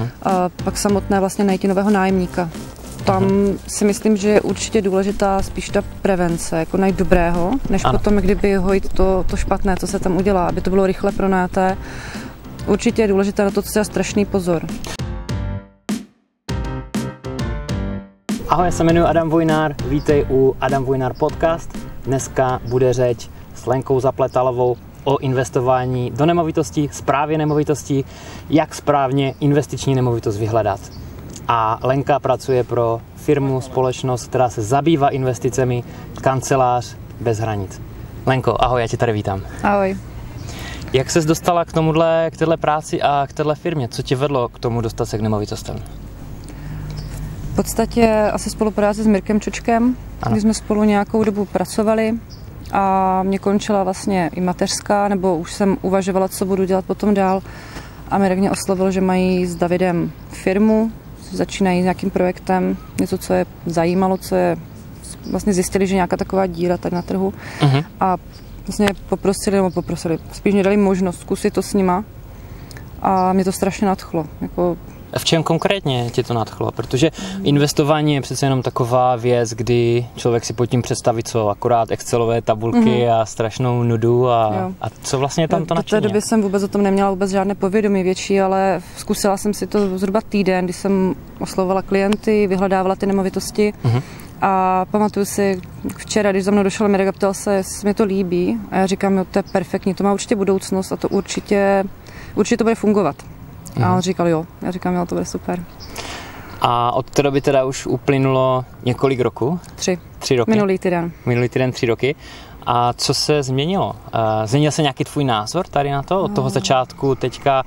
[0.00, 0.08] Uh-huh.
[0.22, 2.50] A pak samotné vlastně najít nového nájemníka.
[3.04, 3.56] Tam uh-huh.
[3.66, 7.98] si myslím, že je určitě důležitá spíš ta prevence, jako najít dobrého, než ano.
[7.98, 11.76] potom, kdyby hojit to, to špatné, co se tam udělá, aby to bylo rychle pronáté.
[12.66, 14.66] Určitě je důležité na to, co je strašný pozor.
[18.48, 21.78] Ahoj, já se jmenuji Adam Vojnár, vítej u Adam Vojnár podcast.
[22.04, 28.04] Dneska bude řeč s Lenkou Zapletalovou o investování do nemovitostí, správě nemovitostí,
[28.50, 30.80] jak správně investiční nemovitost vyhledat.
[31.48, 35.84] A Lenka pracuje pro firmu, společnost, která se zabývá investicemi,
[36.20, 37.80] kancelář bez hranic.
[38.26, 39.42] Lenko, ahoj, já tě tady vítám.
[39.62, 39.96] Ahoj.
[40.92, 43.88] Jak ses dostala k tomuhle, k téhle práci a k téhle firmě?
[43.88, 45.76] Co tě vedlo k tomu dostat se k nemovitostem?
[47.52, 50.32] V podstatě asi spolupráce s Mirkem Čočkem, ano.
[50.32, 52.14] kdy jsme spolu nějakou dobu pracovali
[52.72, 57.42] a mě končila vlastně i mateřská, nebo už jsem uvažovala, co budu dělat potom dál.
[58.10, 60.92] A Mirek mě oslovil, že mají s Davidem firmu,
[61.30, 64.56] začínají s nějakým projektem, něco, co je zajímalo, co je
[65.30, 67.84] vlastně zjistili, že nějaká taková díra tady na trhu uh-huh.
[68.00, 68.16] a
[68.66, 72.04] vlastně poprosili, nebo poprosili, spíš mě dali možnost zkusit to s nima
[73.02, 74.26] a mě to strašně nadchlo.
[74.40, 74.76] Jako
[75.18, 76.72] v čem konkrétně tě to nadchlo?
[76.72, 77.10] Protože
[77.42, 82.42] investování je přece jenom taková věc, kdy člověk si pod tím představí co, akorát Excelové
[82.42, 83.20] tabulky mm-hmm.
[83.20, 86.00] a strašnou nudu a, a co vlastně tam to nadšení?
[86.00, 89.54] Do té doby jsem vůbec o tom neměla vůbec žádné povědomí větší, ale zkusila jsem
[89.54, 93.72] si to zhruba týden, kdy jsem oslovovala klienty, vyhledávala ty nemovitosti.
[93.84, 94.02] Mm-hmm.
[94.42, 95.60] A pamatuju si,
[95.96, 98.58] včera, když za mnou došel Mirek a ptal se, jestli mi to líbí.
[98.70, 101.84] A já říkám, jo, to je perfektní, to má určitě budoucnost a to určitě,
[102.34, 103.16] určitě to bude fungovat.
[103.76, 103.84] Mm.
[103.84, 104.46] A on říkal jo.
[104.62, 105.64] Já říkám, jo, to bude super.
[106.60, 109.60] A od té doby teda už uplynulo několik roků?
[109.74, 109.98] Tři.
[110.18, 110.50] Tři roky?
[110.50, 111.12] Minulý týden.
[111.26, 112.14] Minulý týden tři roky.
[112.66, 113.88] A co se změnilo?
[113.88, 116.22] Uh, změnil se nějaký tvůj názor tady na to?
[116.22, 117.62] Od toho začátku teďka?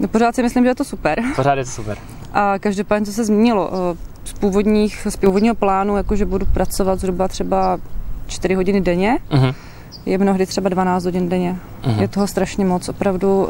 [0.00, 1.22] No pořád si myslím, že je to super.
[1.36, 1.98] Pořád je to super.
[2.32, 3.70] A každopádně, co se změnilo?
[4.24, 7.78] Z, původních, z původního plánu, jakože budu pracovat zhruba třeba
[8.26, 9.54] 4 hodiny denně, uh-huh.
[10.06, 11.56] je mnohdy třeba 12 hodin denně.
[11.82, 12.00] Uh-huh.
[12.00, 12.88] Je toho strašně moc.
[12.88, 13.48] Opravdu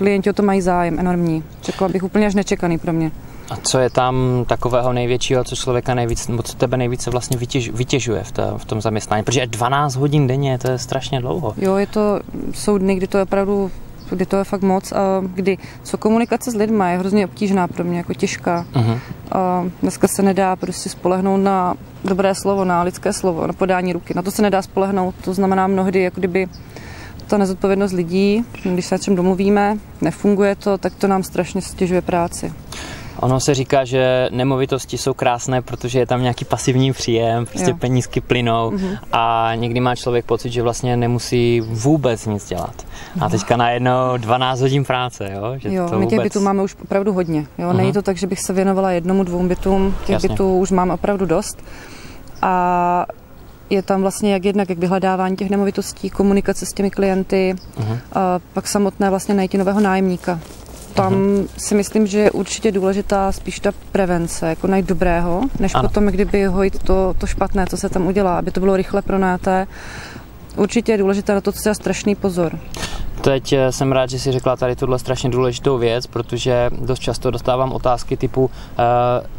[0.00, 1.44] klienti o to mají zájem enormní.
[1.62, 3.10] Řekla bych úplně až nečekaný pro mě.
[3.50, 7.70] A co je tam takového největšího, co člověka nejvíc, nebo co tebe nejvíce vlastně vytěž,
[7.70, 9.24] vytěžuje v, to, v tom zaměstnání?
[9.24, 11.54] Protože 12 hodin denně, to je strašně dlouho.
[11.56, 12.20] Jo, je to,
[12.52, 13.70] jsou dny, kdy to je opravdu
[14.10, 17.84] kdy to je fakt moc a kdy co komunikace s lidmi je hrozně obtížná pro
[17.84, 18.66] mě, jako těžká.
[18.74, 18.98] Uh-huh.
[19.32, 21.74] A dneska se nedá prostě spolehnout na
[22.04, 24.14] dobré slovo, na lidské slovo, na podání ruky.
[24.14, 26.48] Na to se nedá spolehnout, to znamená mnohdy, jako kdyby
[27.30, 32.02] ta nezodpovědnost lidí, když se na čem domluvíme, nefunguje to, tak to nám strašně stěžuje
[32.02, 32.52] práci.
[33.20, 37.76] Ono se říká, že nemovitosti jsou krásné, protože je tam nějaký pasivní příjem, prostě jo.
[37.76, 38.98] penízky plynou mm-hmm.
[39.12, 42.86] a někdy má člověk pocit, že vlastně nemusí vůbec nic dělat.
[43.20, 45.52] A teďka najednou 12 hodin práce, jo?
[45.56, 46.32] Že jo, to my těch vůbec...
[46.32, 47.46] bytů máme už opravdu hodně.
[47.58, 47.68] Jo?
[47.68, 47.76] Mm-hmm.
[47.76, 50.28] Není to tak, že bych se věnovala jednomu, dvou bytům, těch Jasně.
[50.28, 51.64] bytů už mám opravdu dost.
[52.42, 53.06] A
[53.70, 57.98] je tam vlastně jak jednak jak vyhledávání těch nemovitostí, komunikace s těmi klienty, uh-huh.
[58.12, 60.40] a pak samotné vlastně najít nového nájemníka.
[60.94, 61.46] Tam uh-huh.
[61.56, 65.88] si myslím, že je určitě důležitá spíš ta prevence, jako najít dobrého, než ano.
[65.88, 69.66] potom, kdyby hojit to, to špatné, co se tam udělá, aby to bylo rychle pronáté.
[70.56, 72.58] Určitě je důležité na to, co je strašný pozor.
[73.20, 77.30] Teď eh, jsem rád, že si řekla tady tuhle strašně důležitou věc, protože dost často
[77.30, 78.50] dostávám otázky typu uh,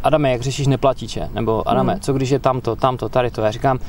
[0.03, 1.29] Adame, jak řešíš neplatíče?
[1.33, 2.01] Nebo Adame, hmm.
[2.01, 3.41] co když je tamto, tamto, tady to?
[3.41, 3.79] Já říkám,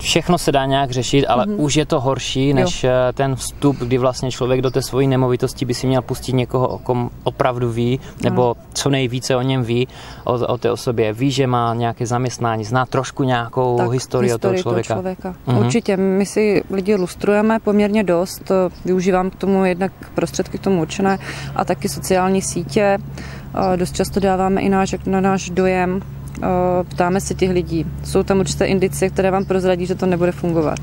[0.00, 1.60] všechno se dá nějak řešit, ale mm-hmm.
[1.60, 2.90] už je to horší, než jo.
[2.90, 6.68] Eh, ten vstup, kdy vlastně člověk do té svojí nemovitosti by si měl pustit někoho,
[6.68, 9.88] o kom opravdu ví, nebo co nejvíce o něm ví,
[10.24, 11.12] o, o té osobě.
[11.12, 14.94] Ví, že má nějaké zaměstnání, zná trošku nějakou tak, historii, historii toho člověka.
[14.94, 15.34] Toho člověka.
[15.48, 15.64] Mm-hmm.
[15.64, 18.52] Určitě, my si lidi lustrujeme poměrně dost,
[18.84, 21.18] využívám k tomu jednak prostředky k tomu určené
[21.56, 22.98] a taky sociální sítě.
[23.76, 26.00] Dost často dáváme i náš, na náš dojem
[26.88, 27.86] ptáme se těch lidí.
[28.04, 30.78] Jsou tam určité indicie, které vám prozradí, že to nebude fungovat.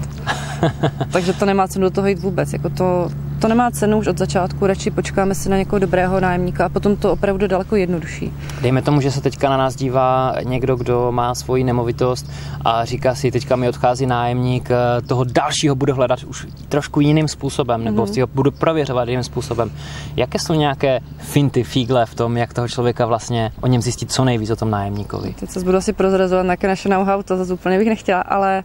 [1.11, 2.53] Takže to nemá cenu do toho jít vůbec.
[2.53, 6.65] Jako to, to nemá cenu už od začátku, radši počkáme si na někoho dobrého nájemníka
[6.65, 8.33] a potom to opravdu daleko jednodušší.
[8.61, 12.31] Dejme tomu, že se teďka na nás dívá někdo, kdo má svoji nemovitost
[12.65, 17.27] a říká si, teďka mi odchází nájemník, eh, toho dalšího budu hledat už trošku jiným
[17.27, 18.13] způsobem, nebo mm-hmm.
[18.13, 19.71] si ho budu prověřovat jiným způsobem.
[20.15, 24.25] Jaké jsou nějaké finty, fígle v tom, jak toho člověka vlastně o něm zjistit co
[24.25, 25.35] nejvíc o tom nájemníkovi?
[25.39, 28.63] Teď se budu asi prozrazovat na naše know-how, to zase úplně bych nechtěla, ale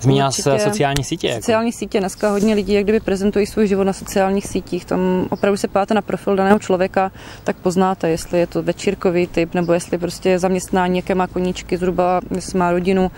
[0.00, 1.28] Zmínila se sociální sítě?
[1.28, 1.40] Jako?
[1.40, 2.00] Sociální sítě.
[2.00, 4.84] Dneska hodně lidí, jak kdyby prezentují svůj život na sociálních sítích.
[4.84, 7.12] Tam opravdu se páte na profil daného člověka,
[7.44, 11.76] tak poznáte, jestli je to večírkový typ, nebo jestli prostě je zaměstnání, jaké má koníčky,
[11.76, 13.10] zhruba, jestli má rodinu.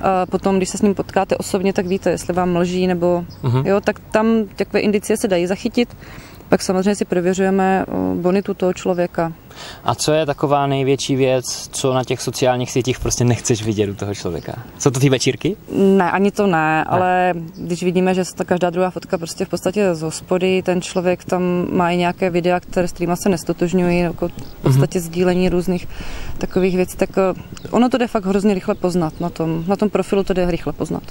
[0.00, 3.66] A potom, když se s ním potkáte osobně, tak víte, jestli vám mlží, nebo uh-huh.
[3.66, 5.96] jo, tak tam takové indicie se dají zachytit.
[6.50, 9.32] Pak samozřejmě si prověřujeme bonitu toho člověka.
[9.84, 13.94] A co je taková největší věc, co na těch sociálních sítích prostě nechceš vidět u
[13.94, 14.52] toho člověka?
[14.78, 15.56] Jsou to ty večírky?
[15.72, 16.84] Ne, ani to ne, ne.
[16.84, 21.24] ale když vidíme, že ta každá druhá fotka prostě v podstatě z hospody, ten člověk
[21.24, 21.42] tam
[21.72, 25.02] má i nějaké videa, které s kterými se nestotožňují, jako v podstatě mm-hmm.
[25.02, 25.88] sdílení různých
[26.38, 29.90] takových věcí, tak eh, ono to jde fakt hrozně rychle poznat na tom, na tom
[29.90, 31.02] profilu to jde rychle poznat.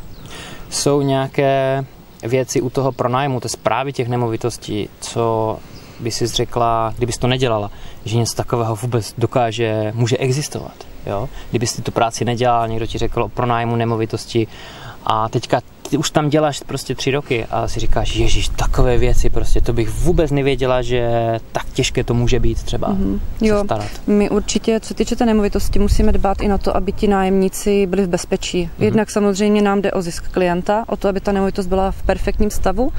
[0.70, 1.86] Jsou nějaké
[2.24, 5.58] věci u toho pronájmu, té zprávy těch nemovitostí, co
[6.00, 7.72] by si řekla, kdybys to nedělala,
[8.06, 10.74] že něco takového vůbec dokáže, může existovat.
[11.06, 11.30] Jo?
[11.50, 14.48] Kdybys ty tu práci nedělal, někdo ti řekl o pronájmu nemovitosti
[15.06, 19.30] a teďka ty už tam děláš prostě tři roky a si říkáš, ježíš, takové věci,
[19.30, 21.10] prostě to bych vůbec nevěděla, že
[21.52, 23.20] tak těžké to může být třeba mm-hmm.
[23.42, 23.88] jo, starat.
[24.08, 28.04] My určitě, co týče té nemovitosti, musíme dbát i na to, aby ti nájemníci byli
[28.04, 28.64] v bezpečí.
[28.64, 28.84] Mm-hmm.
[28.84, 32.52] Jednak samozřejmě nám jde o zisk klienta, o to, aby ta nemovitost byla v perfektním
[32.52, 32.92] stavu,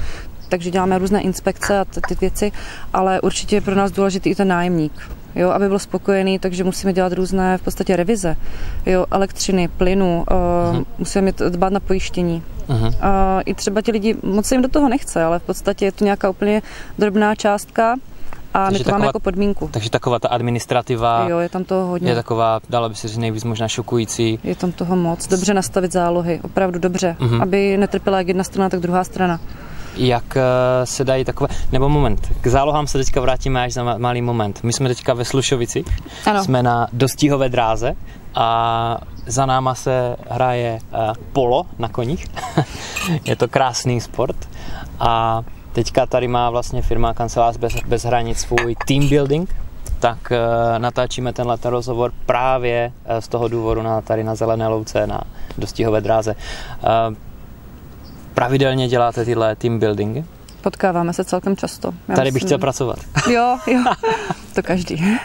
[0.49, 2.51] takže děláme různé inspekce a ty, ty věci,
[2.93, 5.11] ale určitě je pro nás důležitý i ten nájemník.
[5.35, 8.35] Jo, aby byl spokojený, takže musíme dělat různé v podstatě revize.
[8.85, 10.85] Jo, elektřiny, plynu, uh, uh-huh.
[10.97, 12.43] musíme dbát na pojištění.
[12.69, 12.87] Uh-huh.
[12.87, 12.93] Uh,
[13.45, 16.03] I třeba ti lidi, moc se jim do toho nechce, ale v podstatě je to
[16.03, 16.61] nějaká úplně
[16.99, 17.95] drobná částka,
[18.53, 19.69] a takže my to taková, máme jako podmínku.
[19.71, 22.09] Takže taková ta administrativa jo, je tam toho hodně.
[22.09, 24.39] je taková, dalo by se říct, nejvíc možná šokující.
[24.43, 25.27] Je tam toho moc.
[25.27, 27.41] Dobře nastavit zálohy, opravdu dobře, uh-huh.
[27.41, 29.39] aby netrpěla jak jedna strana, tak druhá strana
[29.95, 34.21] jak eh, se dají takové, nebo moment, k zálohám se teďka vrátíme až za malý
[34.21, 34.59] moment.
[34.63, 35.83] My jsme teďka ve Slušovici,
[36.25, 36.43] ano.
[36.43, 37.95] jsme na dostihové dráze
[38.35, 42.27] a za náma se hraje uh, polo na koních.
[43.25, 44.49] je to krásný sport
[44.99, 45.41] a
[45.73, 49.55] teďka tady má vlastně firma Kancelář bez, bez hranic svůj team building,
[49.99, 50.37] tak uh,
[50.79, 55.21] natáčíme tenhle rozhovor právě z toho důvodu na, tady na Zelené louce na
[55.57, 56.35] dostihové dráze.
[58.33, 60.23] Pravidelně děláte tyhle team buildingy?
[60.61, 61.93] Potkáváme se celkem často.
[62.07, 62.99] Já Tady myslím, bych chtěl pracovat.
[63.29, 63.83] Jo, jo,
[64.55, 65.03] to každý.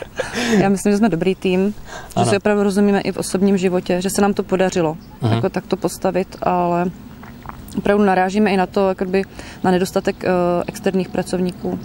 [0.59, 1.75] Já myslím, že jsme dobrý tým,
[2.09, 2.27] že ano.
[2.27, 5.35] si opravdu rozumíme i v osobním životě, že se nám to podařilo uh-huh.
[5.35, 6.91] jako takto postavit, ale
[7.79, 9.23] opravdu narážíme i na to, jakoby,
[9.65, 11.79] na nedostatek uh, externích pracovníků.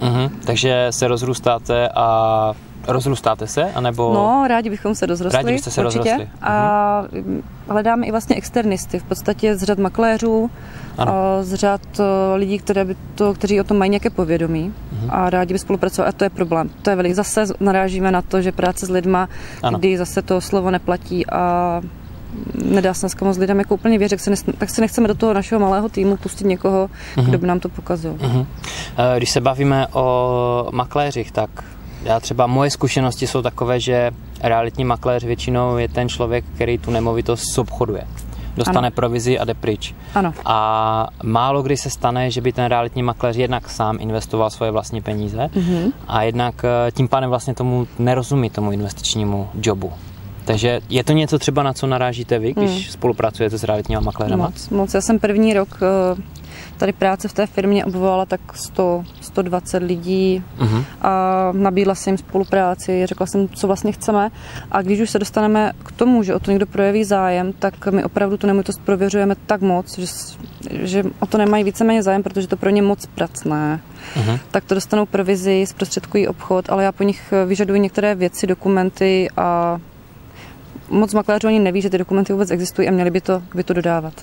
[0.00, 0.30] Uh-huh.
[0.44, 2.52] Takže se rozrůstáte a
[2.88, 4.14] Rozrůstáte se, anebo...
[4.14, 5.36] No, rádi bychom se rozrostli.
[5.36, 6.10] Rádi byste se určitě.
[6.10, 6.28] rozrostli.
[6.42, 7.42] A mhm.
[7.68, 10.50] hledáme i vlastně externisty, v podstatě z řad makléřů,
[10.98, 11.12] ano.
[11.40, 15.08] z řad eh, lidí, které by to, kteří o tom mají nějaké povědomí uh-huh.
[15.08, 16.08] a rádi by spolupracovali.
[16.08, 16.70] A to je problém.
[16.82, 17.14] To je velik.
[17.14, 19.28] Zase narážíme na to, že práce s lidma,
[19.62, 19.78] ano.
[19.78, 21.80] kdy zase to slovo neplatí a
[22.64, 25.32] nedá se dneska moc lidem jako úplně věřit, tak, se tak si nechceme do toho
[25.32, 27.24] našeho malého týmu pustit někoho, uh-huh.
[27.24, 28.12] kdo by nám to pokazil.
[28.12, 28.46] Uh-huh.
[29.16, 31.50] Když se bavíme o makléřích, tak
[32.04, 34.10] já třeba moje zkušenosti jsou takové, že
[34.42, 38.04] realitní makléř většinou je ten člověk, který tu nemovitost obchoduje.
[38.56, 38.94] Dostane ano.
[38.94, 39.94] provizi a jde pryč.
[40.14, 40.34] Ano.
[40.44, 45.02] A málo kdy se stane, že by ten realitní makléř jednak sám investoval svoje vlastní
[45.02, 45.92] peníze mm-hmm.
[46.08, 49.92] a jednak eh, tím pádem vlastně tomu nerozumí tomu investičnímu jobu.
[50.44, 52.82] Takže je to něco třeba, na co narážíte vy, když hmm.
[52.82, 54.44] spolupracujete s realitníma makléřama?
[54.44, 54.94] Moc, moc.
[54.94, 56.22] Já jsem první rok eh,
[56.80, 60.84] tady práce v té firmě obvolala tak 100, 120 lidí uh-huh.
[61.02, 64.30] a nabídla jsem jim spolupráci, řekla jsem, co vlastně chceme
[64.70, 68.04] a když už se dostaneme k tomu, že o to někdo projeví zájem, tak my
[68.04, 70.06] opravdu tu nemovitost prověřujeme tak moc, že,
[70.70, 73.80] že o to nemají víceméně zájem, protože to pro ně moc pracné.
[74.16, 74.38] Uh-huh.
[74.50, 79.78] Tak to dostanou provizi, zprostředkují obchod, ale já po nich vyžaduji některé věci, dokumenty a
[80.88, 83.74] moc makléřů ani neví, že ty dokumenty vůbec existují a měli by to, by to
[83.74, 84.14] dodávat.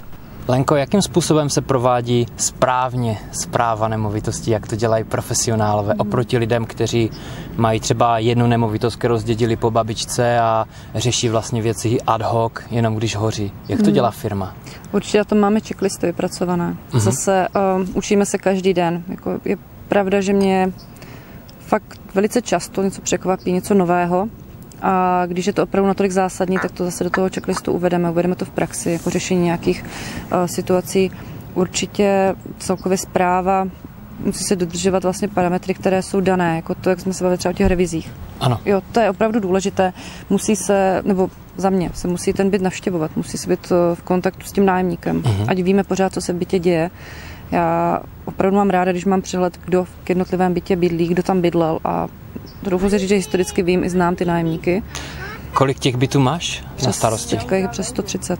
[0.47, 5.99] Lenko, jakým způsobem se provádí správně zpráva nemovitostí, jak to dělají profesionálové mm.
[5.99, 7.11] oproti lidem, kteří
[7.57, 12.95] mají třeba jednu nemovitost, kterou zdědili po babičce a řeší vlastně věci ad hoc, jenom
[12.95, 13.51] když hoří.
[13.67, 13.93] Jak to mm.
[13.93, 14.55] dělá firma?
[14.91, 16.77] Určitě to máme checklisty vypracované.
[16.91, 16.99] Mm-hmm.
[16.99, 19.03] Zase um, učíme se každý den.
[19.07, 20.73] Jako je pravda, že mě
[21.59, 24.27] fakt velice často něco překvapí, něco nového,
[24.81, 28.35] a když je to opravdu natolik zásadní, tak to zase do toho checklistu uvedeme, uvedeme
[28.35, 31.11] to v praxi jako řešení nějakých uh, situací.
[31.53, 33.67] Určitě celkově zpráva
[34.25, 37.49] musí se dodržovat vlastně parametry, které jsou dané, jako to, jak jsme se bavili třeba
[37.49, 38.11] o těch revizích.
[38.39, 38.59] Ano.
[38.65, 39.93] Jo, to je opravdu důležité.
[40.29, 44.45] Musí se, nebo za mě, se musí ten byt navštěvovat, musí se být v kontaktu
[44.45, 45.45] s tím nájemníkem, uh-huh.
[45.47, 46.91] ať víme pořád, co se v bytě děje.
[47.51, 51.79] Já opravdu mám ráda, když mám přehled, kdo v jednotlivém bytě bydlí, kdo tam bydlel
[51.83, 52.07] a
[52.63, 54.83] doufám si říct, že historicky vím i znám ty nájemníky.
[55.53, 57.37] Kolik těch bytů máš přes, na starosti?
[57.37, 58.39] Teďka je přes 130.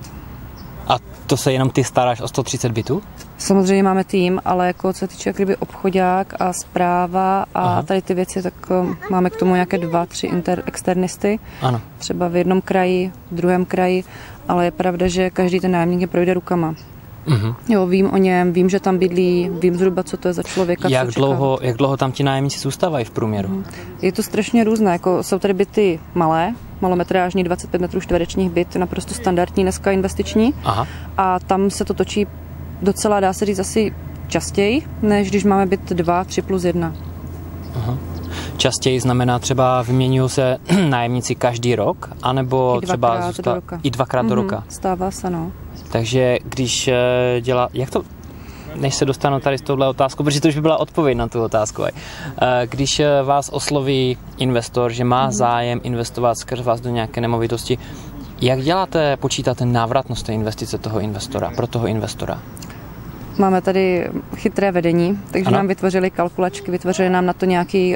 [0.88, 0.98] A
[1.28, 3.04] to se jenom ty staráš o 130 bytů?
[3.38, 7.82] Samozřejmě máme tým, ale jako co se týče kdyby obchodák a zpráva a Aha.
[7.82, 11.40] tady ty věci, tak eh, máme k tomu nějaké dva, tři inter, externisty.
[11.62, 11.82] Ano.
[11.98, 14.04] Třeba v jednom kraji, v druhém kraji,
[14.48, 16.76] ale je pravda, že každý ten nájemník je projde rukama.
[17.28, 17.56] Mm-hmm.
[17.70, 20.90] Jo, vím o něm, vím, že tam bydlí, vím zhruba, co to je za člověka.
[20.90, 23.50] Jak, dlouho, jak dlouho tam ti nájemníci zůstávají v průměru?
[23.50, 23.64] Mm-hmm.
[24.02, 29.14] Je to strašně různé, jako jsou tady byty malé, malometrážní 25 metrů čtverečních byt, naprosto
[29.14, 30.54] standardní dneska investiční.
[30.64, 30.88] Aha.
[31.18, 32.28] A tam se to točí
[32.82, 33.94] docela, dá se říct, asi
[34.28, 36.94] častěji, než když máme byt 2, 3 plus 1.
[37.76, 37.98] Aha.
[38.58, 40.58] Častěji znamená třeba vyměňují se
[40.90, 43.80] nájemníci každý rok, anebo I třeba zůsta- do roka.
[43.84, 44.30] i dvakrát mm-hmm.
[44.30, 44.64] do roka.
[44.70, 45.52] Stává se, no.
[45.92, 46.96] Takže když eh,
[47.42, 48.02] dělá, jak to,
[48.76, 51.44] než se dostanu tady s touhle otázkou, protože to už by byla odpověď na tu
[51.44, 51.84] otázku.
[51.86, 57.78] Eh, Když eh, vás osloví investor, že má zájem investovat skrz vás do nějaké nemovitosti,
[58.42, 62.42] jak děláte, počítáte návratnost té investice toho investora, pro toho investora?
[63.38, 65.58] Máme tady chytré vedení, takže Ano.
[65.58, 67.96] nám vytvořili kalkulačky, vytvořili nám na to nějaký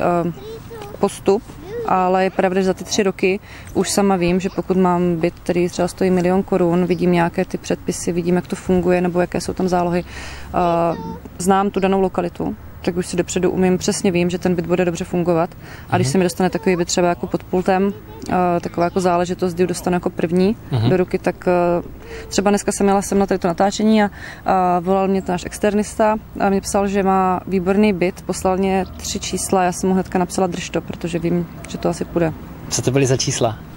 [0.99, 1.43] postup,
[1.87, 3.39] ale je pravda, že za ty tři roky
[3.73, 7.57] už sama vím, že pokud mám byt, který třeba stojí milion korun, vidím nějaké ty
[7.57, 12.55] předpisy, vidím, jak to funguje nebo jaké jsou tam zálohy, uh, znám tu danou lokalitu,
[12.81, 15.49] tak už si dopředu umím, přesně vím, že ten byt bude dobře fungovat.
[15.89, 19.53] A když se mi dostane takový byt třeba jako pod pultem, uh, taková jako záležitost,
[19.53, 20.55] kdy dostanu jako první
[20.89, 21.91] do ruky, tak uh,
[22.27, 24.09] třeba dneska jsem měla sem na tady to natáčení a,
[24.45, 29.19] a volal mě náš externista a mě psal, že má výborný byt, poslal mě tři
[29.19, 32.33] čísla, já jsem mu hnedka napsala drž to, protože vím, že to asi půjde.
[32.69, 33.70] Co to byly za čísla?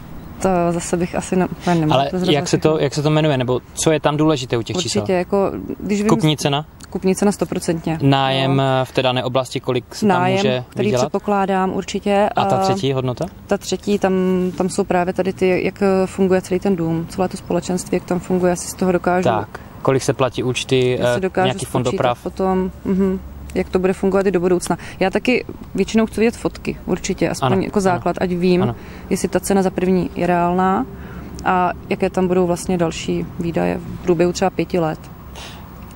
[0.45, 3.11] To zase bych asi ne, ne, nemohla Ale prozrazovat jak se, to, jak se to
[3.11, 5.17] jmenuje, nebo co je tam důležité u těch Určitě, čísel?
[5.17, 6.67] jako, když vím, Kupní cena?
[6.91, 7.99] kupní cena stoprocentně.
[8.03, 11.03] Nájem eh, v té dané oblasti, kolik se tam Nájem, může který vydělat?
[11.05, 12.29] předpokládám určitě.
[12.37, 13.25] A ta třetí hodnota?
[13.47, 14.13] Ta třetí, tam,
[14.59, 18.05] tam jsou právě tady ty, jak eh, funguje celý ten dům, celé to společenství, jak
[18.05, 20.99] tam funguje, asi z toho dokážu, Tak, kolik se platí účty,
[21.37, 22.23] eh, nějaký fond doprav?
[22.23, 23.21] potom, mhm,
[23.55, 24.79] jak to bude fungovat i do budoucna.
[25.01, 25.45] Já taky
[25.75, 28.77] většinou chci vidět fotky, určitě, aspoň Ano, jako základ, ať vím, ano.
[29.11, 30.87] jestli ta cena za první je reálná
[31.45, 34.99] a jaké tam budou vlastně další výdaje v průběhu třeba pěti let.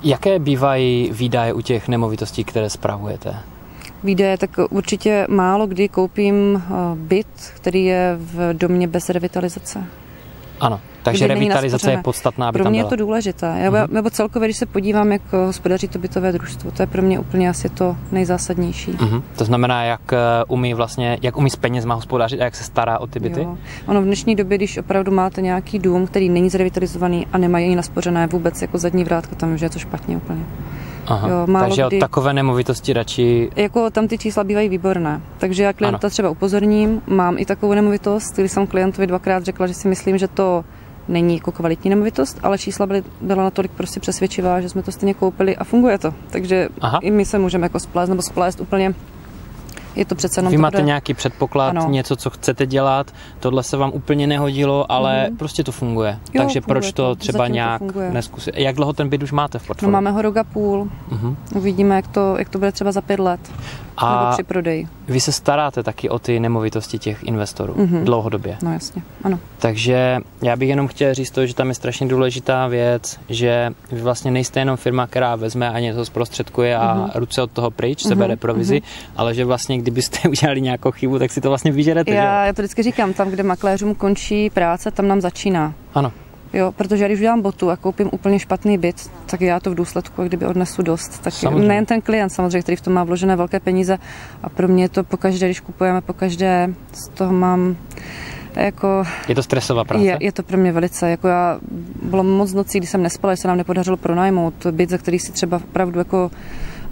[0.02, 3.36] Jaké bývají výdaje u těch nemovitostí, které spravujete?
[4.04, 9.84] Výdaje, tak určitě málo kdy koupím eh, byt, který je v domě bez revitalizace.
[10.60, 12.90] Ano, takže revitalizace je podstatná, aby Pro tam mě je byla.
[12.90, 13.54] to důležité.
[13.58, 13.94] Já, Mhm.
[13.94, 17.18] Nebo celkově, když se podívám, jak eh, hospodaří to bytové družstvo, to je pro mě
[17.20, 18.90] úplně asi to nejzásadnější.
[19.00, 19.22] Mhm.
[19.38, 20.16] To znamená, jak eh,
[20.48, 23.40] umí vlastně, jak umí s penězma hospodařit a jak se stará o ty byty?
[23.40, 23.58] Jo.
[23.86, 27.76] Ono v dnešní době, když opravdu máte nějaký dům, který není zrevitalizovaný a nemají ani
[27.76, 30.40] naspořené vůbec jako zadní vrátka, tam už je to špatně úplně.
[31.08, 31.28] Aha.
[31.28, 33.50] Jo, málo takže kdy- od takové nemovitosti radši...
[33.56, 35.20] Jako tam ty čísla bývají výborné.
[35.38, 36.10] Takže já klienta Ano.
[36.10, 40.28] třeba upozorním, mám i takovou nemovitost, kdy jsem klientovi dvakrát řekla, že si myslím, že
[40.28, 40.64] to
[41.08, 45.14] není jako kvalitní nemovitost, ale čísla byly, byla natolik prostě přesvědčivá, že jsme to stejně
[45.14, 46.14] koupili a funguje to.
[46.30, 46.98] Takže Aha.
[47.02, 48.94] i my se můžeme jako splést nebo splést úplně.
[49.98, 51.86] Je to přece jenom Vy to, máte kdo- nějaký předpoklad, Ano.
[51.90, 55.36] něco, co chcete dělat, tohle se vám úplně nehodilo, ale Mhm.
[55.36, 56.18] prostě to funguje.
[56.34, 57.02] Jo, takže funguje proč to.
[57.02, 58.10] to třeba Zatím to nějak funguje.
[58.10, 58.54] neskusit?
[58.56, 59.92] Jak dlouho ten byt už máte v No portfoliu?
[59.92, 61.36] máme ho rok a půl, Mhm.
[61.54, 63.40] uvidíme, jak to, jak to bude třeba za pět let.
[64.02, 64.88] Nebo A při prodeji.
[65.08, 68.04] vy se staráte taky o ty nemovitosti těch investorů Mhm.
[68.04, 68.56] dlouhodobě.
[68.62, 69.38] No jasně, ano.
[69.58, 74.00] Takže já bych jenom chtěl říct to, že tam je strašně důležitá věc, že vy
[74.00, 77.10] vlastně nejste jenom firma, která vezme a něco zprostředkuje a Mhm.
[77.14, 78.82] ruce od toho pryč, se bere provizi,
[79.16, 82.10] ale že vlastně kdybyste udělali nějakou chybu, tak si to vlastně vyžerete.
[82.10, 82.16] že?
[82.16, 85.74] Já, já to vždycky říkám, tam, kde makléřům končí práce, tam nám začíná.
[85.94, 86.12] Ano.
[86.52, 90.22] Jo, protože když udělám botu a koupím úplně špatný byt, tak já to v důsledku
[90.22, 91.18] kdyby odnesu dost.
[91.18, 91.68] Tak Samozřejmě.
[91.68, 93.98] nejen ten klient samozřejmě, který v tom má vložené velké peníze
[94.42, 97.76] a pro mě je to pokaždé, když kupujeme, pokaždé z toho mám
[98.56, 100.04] jako, Je to stresová práce?
[100.04, 101.58] je, je, to pro mě velice, jako já,
[102.02, 105.32] bylo moc nocí, kdy jsem nespala, že se nám nepodařilo pronajmout byt, za který si
[105.32, 106.30] třeba opravdu jako,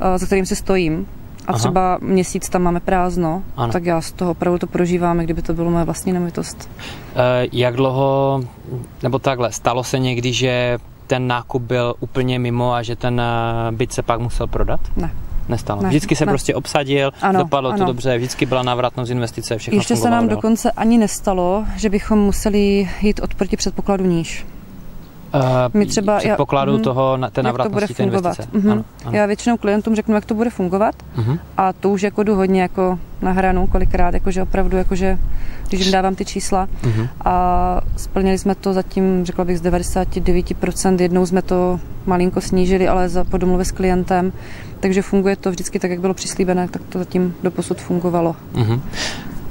[0.01, 1.07] eh, za kterým si stojím
[1.47, 1.59] a Aha.
[1.59, 3.73] třeba měsíc tam máme prázdno, Ano.
[3.73, 6.71] tak já z toho opravdu to prožívám, kdyby to bylo moje vlastní nemovitost.
[7.17, 8.41] Eh, Jak dlouho,
[9.03, 13.73] nebo takhle, stalo se někdy, že ten nákup byl úplně mimo a že ten eh,
[13.73, 14.81] byt se pak musel prodat?
[14.97, 15.11] Ne.
[15.49, 15.83] Nestalo.
[15.83, 16.33] Ne, vždycky se ne.
[16.33, 17.87] prostě obsadil, Ano, dopadlo to ano.
[17.87, 20.37] dobře, vždycky byla návratnost investice, všechno Ještě se nám dál.
[20.37, 24.47] dokonce ani nestalo, že bychom museli jít od proti předpokladu níž.
[25.41, 25.43] Uh,
[25.75, 26.85] My třeba- předpokladu já- mhm.
[26.85, 28.19] toho, na té jak to bude návratnosti té fungovat.
[28.39, 28.49] investice.
[28.59, 28.71] Mhm.
[28.73, 29.17] Ano, ano.
[29.17, 31.39] Já většinou klientům řeknu, jak to bude fungovat Mhm.
[31.57, 35.19] a to už jako jdu hodně jako na hranu kolikrát, jakože opravdu, jakože,
[35.69, 37.09] když jim dávám ty čísla Mhm.
[37.25, 43.09] a splnili jsme to zatím, řekla bych, z 99%, jednou jsme to malinko snížili, ale
[43.09, 44.33] za, po domluvě s klientem,
[44.81, 48.37] takže funguje to vždycky tak, jak bylo přislíbené, tak to zatím doposud fungovalo.
[48.55, 48.81] Mhm.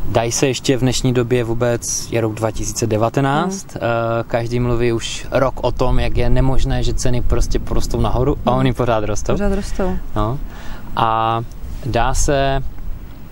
[0.09, 3.83] Dají se ještě v dnešní době vůbec, je rok 2019, Mhm.
[3.83, 4.24] mm.
[4.27, 8.50] každý mluví už rok o tom, jak je nemožné, že ceny prostě porostou nahoru a
[8.51, 8.59] Mhm.
[8.59, 9.33] oni pořád rostou.
[9.33, 9.95] Pořád rostou.
[10.15, 10.39] No.
[10.95, 11.41] A
[11.85, 12.63] dá se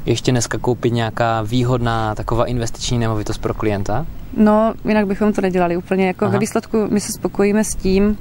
[0.06, 4.06] ještě dneska koupit nějaká výhodná taková investiční nemovitost pro klienta?
[4.38, 6.08] No, jinak bychom to nedělali úplně.
[6.08, 6.32] Jako Aha.
[6.34, 8.16] ve výsledku my se spokojíme s tím, uh,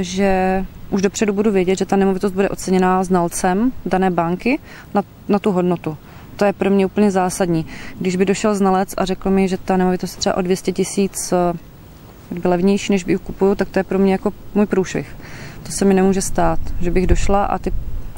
[0.00, 4.58] že už dopředu budu vědět, že ta nemovitost bude oceněná znalcem dané banky
[4.94, 5.96] na, na tu hodnotu.
[6.36, 7.66] To je pro mě úplně zásadní.
[8.00, 11.32] Když by došel znalec a řekl mi, že ta nemovitost je třeba o 200 tisíc
[11.32, 15.16] eh, levnější, než by ji kupuju, tak to je pro mě jako můj průšvih.
[15.62, 17.72] To se mi nemůže stát, že bych došla a ty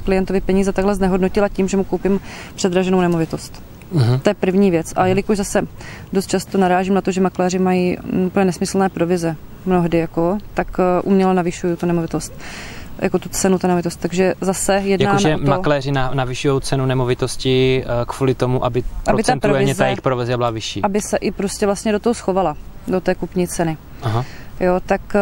[0.04, 2.20] klientovi peníze takhle znehodnotila tím, že mu koupím
[2.54, 3.62] předraženou nemovitost.
[3.94, 4.20] Uh-huh.
[4.20, 4.92] To je první věc.
[4.96, 5.66] A jelikož zase
[6.12, 11.02] dost často narážím na to, že makléři mají úplně nesmyslné provize mnohdy, jako, tak eh,
[11.02, 12.32] uměle navyšuju tu nemovitost
[12.98, 14.02] jako tu cenu té nemovitosti.
[14.02, 19.74] Takže zase jednáme Jakože to, makléři navyšují cenu nemovitosti eh, kvůli tomu, aby, aby procentuálně
[19.74, 20.82] ta, ta jejich provize byla vyšší.
[20.82, 23.76] Aby se i prostě vlastně do toho schovala, do té kupní ceny.
[24.02, 24.24] Aha.
[24.60, 25.20] Jo, tak eh,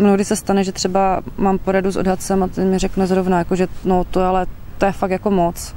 [0.00, 3.56] mnohdy se stane, že třeba mám poradu s odhadcem a ten mi řekne zrovna, jako,
[3.56, 4.46] že no to ale
[4.78, 5.74] to je fakt jako moc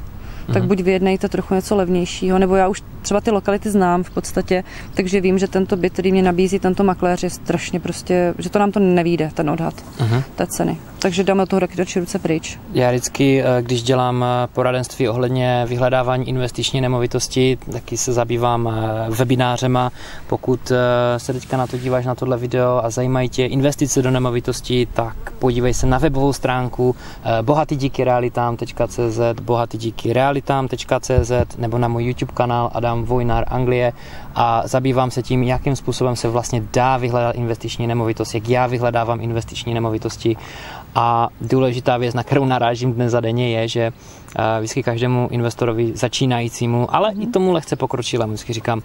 [0.47, 0.67] tak mhm.
[0.67, 5.21] buď vyjednejte trochu něco levnějšího, nebo já už třeba ty lokality znám v podstatě, takže
[5.21, 8.71] vím, že tento byt, který mě nabízí tento makléř, je strašně prostě, že to nám
[8.71, 10.23] to nevíde, ten odhad uh-huh.
[10.35, 10.77] té ceny.
[11.03, 12.59] Takže dáme toho taky ruce pryč.
[12.73, 18.71] Já vždycky, eh, když dělám eh, poradenství ohledně vyhledávání investiční nemovitosti, taky se zabývám eh,
[19.09, 19.91] webinářema.
[20.27, 20.71] Pokud
[21.17, 25.31] se teďka na to díváš na tohle video a zajímají tě investice do nemovitosti, tak
[25.39, 26.95] podívej se na webovou stránku
[27.41, 33.93] bohatydíkyrealitám.cz bohatydíkyrealitám.cz nebo na můj YouTube kanál Adam Vojnar Anglie
[34.35, 39.21] a zabývám se tím, jakým způsobem se vlastně dá vyhledat investiční nemovitost, jak já vyhledávám
[39.21, 40.37] investiční nemovitosti
[40.95, 45.91] a důležitá věc, na kterou narážím dnes za denně, je, že uh, vždycky každému investorovi
[45.95, 47.21] začínajícímu, ale mm.
[47.21, 48.81] i tomu lehce pokročilému, vždycky říkám,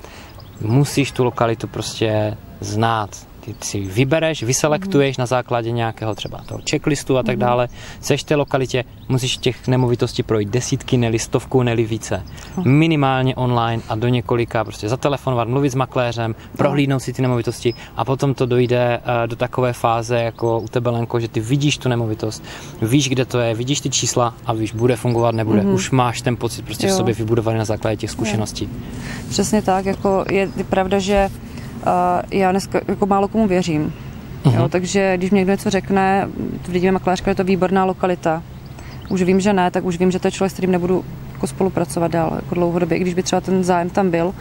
[0.60, 5.22] musíš tu lokalitu prostě znát, ty si vybereš, vyselektuješ mm.
[5.22, 7.40] na základě nějakého třeba toho checklistu a tak mm.
[7.40, 7.68] dále,
[8.00, 12.22] seš té lokalitě, musíš těch nemovitostí projít desítky, neli stovku, neli více.
[12.56, 12.72] Mm.
[12.72, 18.04] Minimálně online a do několika, prostě zatelefonovat, mluvit s makléřem, prohlídnout si ty nemovitosti a
[18.04, 21.88] potom to dojde uh, do takové fáze, jako u tebe Lenko, že ty vidíš tu
[21.88, 22.44] nemovitost,
[22.82, 25.62] víš, kde to je, vidíš ty čísla a víš, bude fungovat, nebude.
[25.62, 25.74] Mm.
[25.74, 26.94] Už máš ten pocit prostě jo.
[26.94, 28.64] v sobě vybudovaný na základě těch zkušeností.
[28.64, 28.70] Je.
[29.28, 31.28] Přesně tak, jako je pravda, že
[32.30, 33.92] já dneska jako málo komu věřím.
[34.44, 34.56] Uh-huh.
[34.56, 36.28] Jo, takže když mě někdo něco řekne,
[36.68, 38.42] vidíme makléřka, je to výborná lokalita.
[39.08, 41.46] Už vím, že ne, tak už vím, že to je člověk, s kterým nebudu jako
[41.46, 44.34] spolupracovat dál jako dlouhodobě, když by třeba ten zájem tam byl.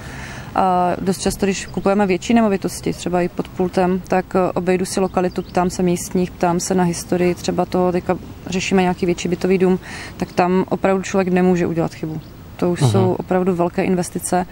[0.55, 5.41] A dost často, když kupujeme větší nemovitosti, třeba i pod pultem, tak obejdu si lokalitu,
[5.41, 8.17] ptám se místních, ptám se na historii, třeba to, teďka
[8.47, 9.79] řešíme nějaký větší bytový dům,
[10.17, 12.21] tak tam opravdu člověk nemůže udělat chybu.
[12.57, 12.91] To už uh-huh.
[12.91, 14.45] jsou opravdu velké investice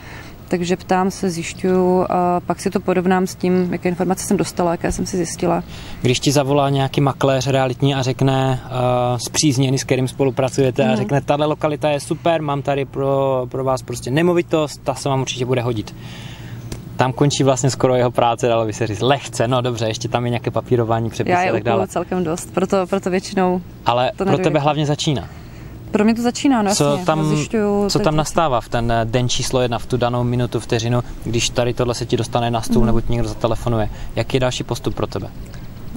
[0.48, 4.72] takže ptám se, zjišťuju a pak si to porovnám s tím, jaké informace jsem dostala,
[4.72, 5.64] jaké jsem si zjistila.
[6.02, 10.90] Když ti zavolá nějaký makléř realitní a řekne uh, zpřízněný, s kterým spolupracujete mm.
[10.90, 11.02] a mhm.
[11.02, 15.22] řekne, tahle lokalita je super, mám tady pro, pro vás prostě nemovitost, ta se vám
[15.22, 15.96] určitě bude hodit.
[16.96, 19.02] Tam končí vlastně skoro jeho práce, dalo by se říct.
[19.02, 21.88] Lehce, no dobře, ještě tam je nějaké papírování, přepisy a tak dále.
[21.88, 25.30] celkem dost, proto, proto většinou Ale to pro tebe hlavně začíná.
[25.96, 29.06] Pro mě to začíná, no co jasně, tam, zjišťuju, co tam nastává v ten eh,
[29.06, 32.62] den číslo jedna, v tu danou minutu, vteřinu, když tady tohle se ti dostane na
[32.62, 32.86] stůl mm.
[32.86, 33.90] nebo ti někdo zatelefonuje.
[34.16, 35.28] Jaký je další postup pro tebe?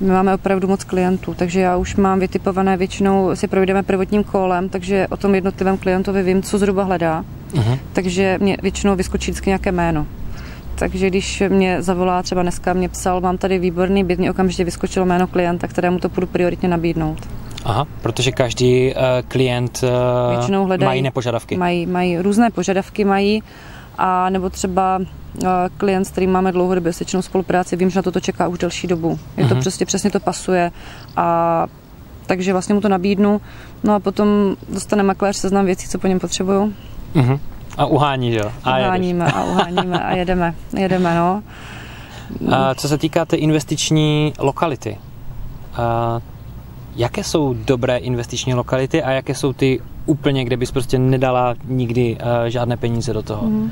[0.01, 4.69] My máme opravdu moc klientů, takže já už mám vytipované, většinou si projdeme prvotním kolem,
[4.69, 7.25] takže o tom jednotlivém klientovi vím, co zhruba hledá.
[7.53, 7.79] Uh-huh.
[7.93, 10.07] Takže mě většinou vyskočí vždycky nějaké jméno.
[10.75, 15.07] Takže když mě zavolá, třeba dneska mě psal, mám tady výborný byt, mě okamžitě vyskočilo
[15.07, 17.19] jméno klienta, kterému to budu prioritně nabídnout.
[17.65, 21.57] Aha, protože každý uh, klient uh, Většinou hledají, mají jiné požadavky.
[21.57, 23.43] Mají, mají různé požadavky, mají
[23.99, 28.21] a nebo třeba uh, klient, s kterým máme dlouhodobě sečnou spolupráci, vím, že na toto
[28.21, 29.19] čeká už delší dobu.
[29.37, 29.49] Je uh-huh.
[29.49, 29.63] to mhm.
[29.63, 30.73] prostě přesně to pasuje
[31.17, 31.67] a
[32.27, 33.41] takže vlastně mu to nabídnu,
[33.85, 36.73] no a potom dostane makléř seznam věcí, co po něm potřebuju.
[37.15, 37.41] Uh-huh.
[37.77, 38.53] A uhání, jo?
[38.65, 39.41] A uháníme jedeš.
[39.41, 41.43] a uháníme a jedeme, jedeme, no.
[42.53, 44.99] A co se týká té investiční lokality,
[45.77, 46.21] a
[46.97, 52.17] jaké jsou dobré investiční lokality a jaké jsou ty úplně, kde bys prostě nedala nikdy
[52.21, 53.47] uh, žádné peníze do toho.
[53.47, 53.71] Mm.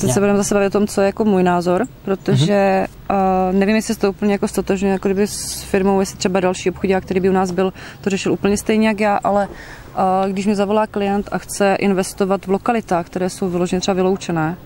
[0.00, 3.48] Teď se budeme zase bavit o tom, co je jako můj názor, protože mm-hmm.
[3.50, 7.04] uh, nevím, jestli to úplně jako stotožňuje, jako kdyby s firmou, jestli třeba další obchodák,
[7.04, 10.54] který by u nás byl, to řešil úplně stejně jak já, ale uh, když mi
[10.54, 14.56] zavolá klient a chce investovat v lokalitách, které jsou vyloženě třeba vyloučené,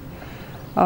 [0.76, 0.82] uh,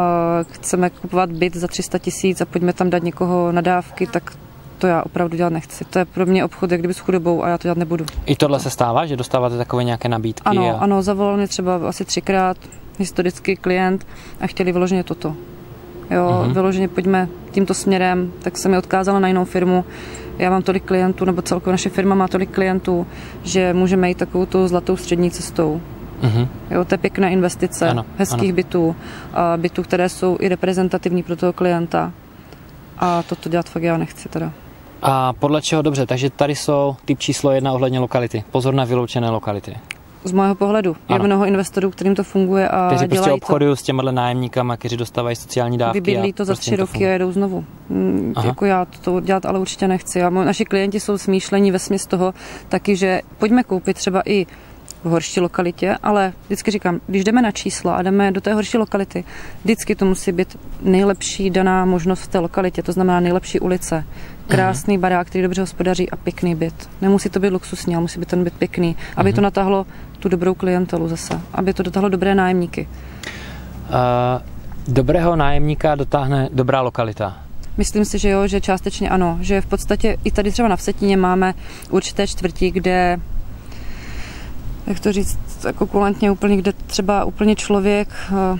[0.51, 4.33] chceme kupovat byt za 300 tisíc a pojďme tam dát někoho na dávky, tak
[4.79, 5.85] to já opravdu dělat nechci.
[5.85, 8.05] To je pro mě obchod jak kdyby s chudobou a já to dělat nebudu.
[8.25, 10.45] I tohle se stává, že dostáváte takové nějaké nabídky?
[10.45, 10.79] Ano, a...
[10.79, 12.57] ano, zavolal mě třeba asi třikrát
[12.99, 14.07] historický klient
[14.41, 15.35] a chtěli vyloženě toto.
[16.11, 16.53] Jo, uh-huh.
[16.53, 19.85] vyloženě pojďme tímto směrem, tak jsem mi odkázala na jinou firmu.
[20.37, 23.07] Já mám tolik klientů, nebo celkově naše firma má tolik klientů,
[23.43, 25.81] že můžeme jít takovou tou zlatou střední cestou.
[26.21, 26.47] Uh-huh.
[26.71, 28.55] Jo, to je pěkné investice, ano, hezkých ano.
[28.55, 28.95] bytů,
[29.33, 32.11] a bytů, které jsou i reprezentativní pro toho klienta.
[32.97, 34.51] A toto dělat fakt já nechci teda.
[35.01, 38.43] A podle čeho dobře, takže tady jsou typ číslo jedna ohledně lokality.
[38.51, 39.77] Pozor na vyloučené lokality.
[40.23, 40.95] Z mého pohledu.
[41.09, 41.25] Je Ano.
[41.25, 45.77] mnoho investorů, kterým to funguje a Kteří prostě obchodují s těma nájemníkama, kteří dostávají sociální
[45.77, 46.01] dávky.
[46.01, 47.65] Vybydlí to za prostě tři roky a jedou znovu.
[47.89, 48.47] Mm, Aha.
[48.47, 50.23] Jako já to dělat ale určitě nechci.
[50.23, 52.33] A naši klienti jsou smýšlení ve smyslu toho
[52.69, 54.45] taky, že pojďme koupit třeba i
[55.03, 58.77] v horší lokalitě, ale vždycky říkám, když jdeme na čísla a jdeme do té horší
[58.77, 59.23] lokality,
[59.63, 64.05] vždycky to musí být nejlepší daná možnost v té lokalitě, to znamená nejlepší ulice,
[64.47, 66.89] krásný barák, který dobře hospodaří a pěkný byt.
[67.01, 69.85] Nemusí to být luxusní, ale musí být ten byt pěkný, aby to natáhlo
[70.19, 72.87] tu dobrou klientelu zase, aby to dotáhlo dobré nájemníky.
[73.89, 74.41] Uh,
[74.87, 77.37] dobrého nájemníka dotáhne dobrá lokalita.
[77.77, 81.17] Myslím si, že jo, že částečně ano, že v podstatě i tady třeba na Vsetíně
[81.17, 81.53] máme
[81.89, 83.19] určité čtvrti, kde
[84.89, 88.09] jak to říct, jako kulantně úplně, kde třeba úplně člověk,
[88.55, 88.59] eh,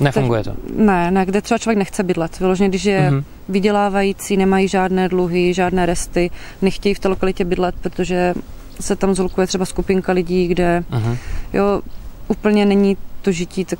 [0.00, 0.52] Nefunguje to.
[0.76, 2.38] ne, ne, kde třeba člověk nechce bydlet.
[2.40, 3.18] Vyloženě, když je Mhm.
[3.20, 3.24] mm-hmm.
[3.48, 6.30] vydělávající, nemají žádné dluhy, žádné resty,
[6.62, 8.34] nechtějí v té lokalitě bydlet, protože
[8.80, 11.16] se tam zolkuje třeba skupinka lidí, kde Uh-huh.
[11.52, 11.80] jo,
[12.28, 13.78] úplně není to žití tak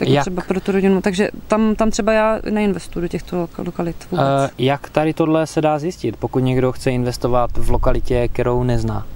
[0.00, 0.24] jako Jak?
[0.24, 1.00] třeba pro tu rodinu.
[1.00, 4.26] Takže tam, tam třeba já neinvestuju do těchto loka- lokalit vůbec.
[4.26, 9.06] Uh, jak tady tohle se dá zjistit, pokud někdo chce investovat v lokalitě, kterou nezná?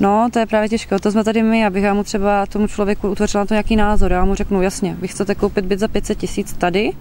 [0.00, 0.98] No, to je právě těžké.
[0.98, 4.12] To jsme tady my, abych já mu třeba tomu člověku utvořila na to nějaký názor.
[4.12, 6.92] Já mu řeknu, jasně, vy chcete koupit byt za 500 tisíc tady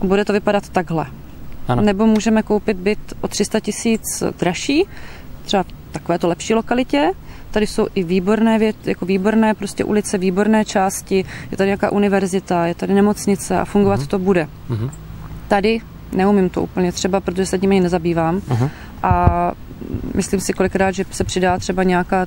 [0.00, 1.06] a bude to vypadat takhle.
[1.68, 1.82] Ano.
[1.82, 4.84] Nebo můžeme koupit byt o 300 tisíc dražší,
[5.44, 7.10] třeba v takovéto lepší lokalitě.
[7.50, 12.66] Tady jsou i výborné, vět, jako výborné prostě ulice, výborné části, je tady nějaká univerzita,
[12.66, 14.08] je tady nemocnice a fungovat Mhm.
[14.08, 14.48] to bude.
[14.68, 14.90] Mhm.
[15.48, 15.80] Tady
[16.12, 18.68] neumím to úplně třeba, protože se tím ani nezabývám Mhm.
[19.02, 19.52] a
[20.14, 22.26] myslím si kolikrát, že se přidá třeba nějaká,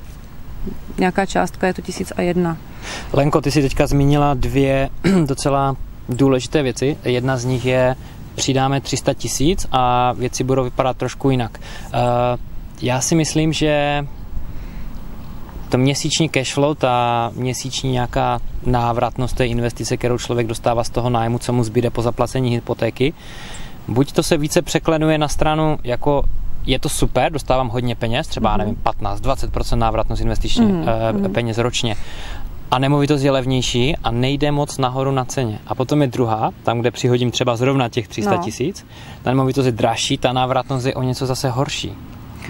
[0.98, 2.56] nějaká částka, je to tisíc a jedna.
[3.12, 4.90] Lenko, ty si teďka zmínila dvě
[5.26, 5.76] docela
[6.08, 6.96] důležité věci.
[7.04, 7.96] Jedna z nich je,
[8.34, 11.60] přidáme 300 tisíc a věci budou vypadat trošku jinak.
[11.60, 12.00] Uh,
[12.82, 14.04] já si myslím, že
[15.68, 21.38] to měsíční cashflow, ta měsíční nějaká návratnost té investice, kterou člověk dostává z toho nájmu,
[21.38, 23.12] co mu zbyde po zaplacení hypotéky,
[23.88, 26.24] buď to se více překlenuje na stranu jako
[26.68, 28.58] je to super, dostávám hodně peněz, třeba, mm-hmm.
[28.58, 31.12] nevím, 15-20% návratnost investičních Mhm, mm-hmm.
[31.20, 31.32] mhm.
[31.32, 31.96] peněz ročně.
[32.70, 35.58] A nemovitost je levnější a nejde moc nahoru na ceně.
[35.66, 38.42] A potom je druhá, tam, kde přihodím třeba zrovna těch 300 No.
[38.42, 38.86] tisíc,
[39.22, 41.92] ta nemovitost je dražší, ta návratnost je o něco zase horší.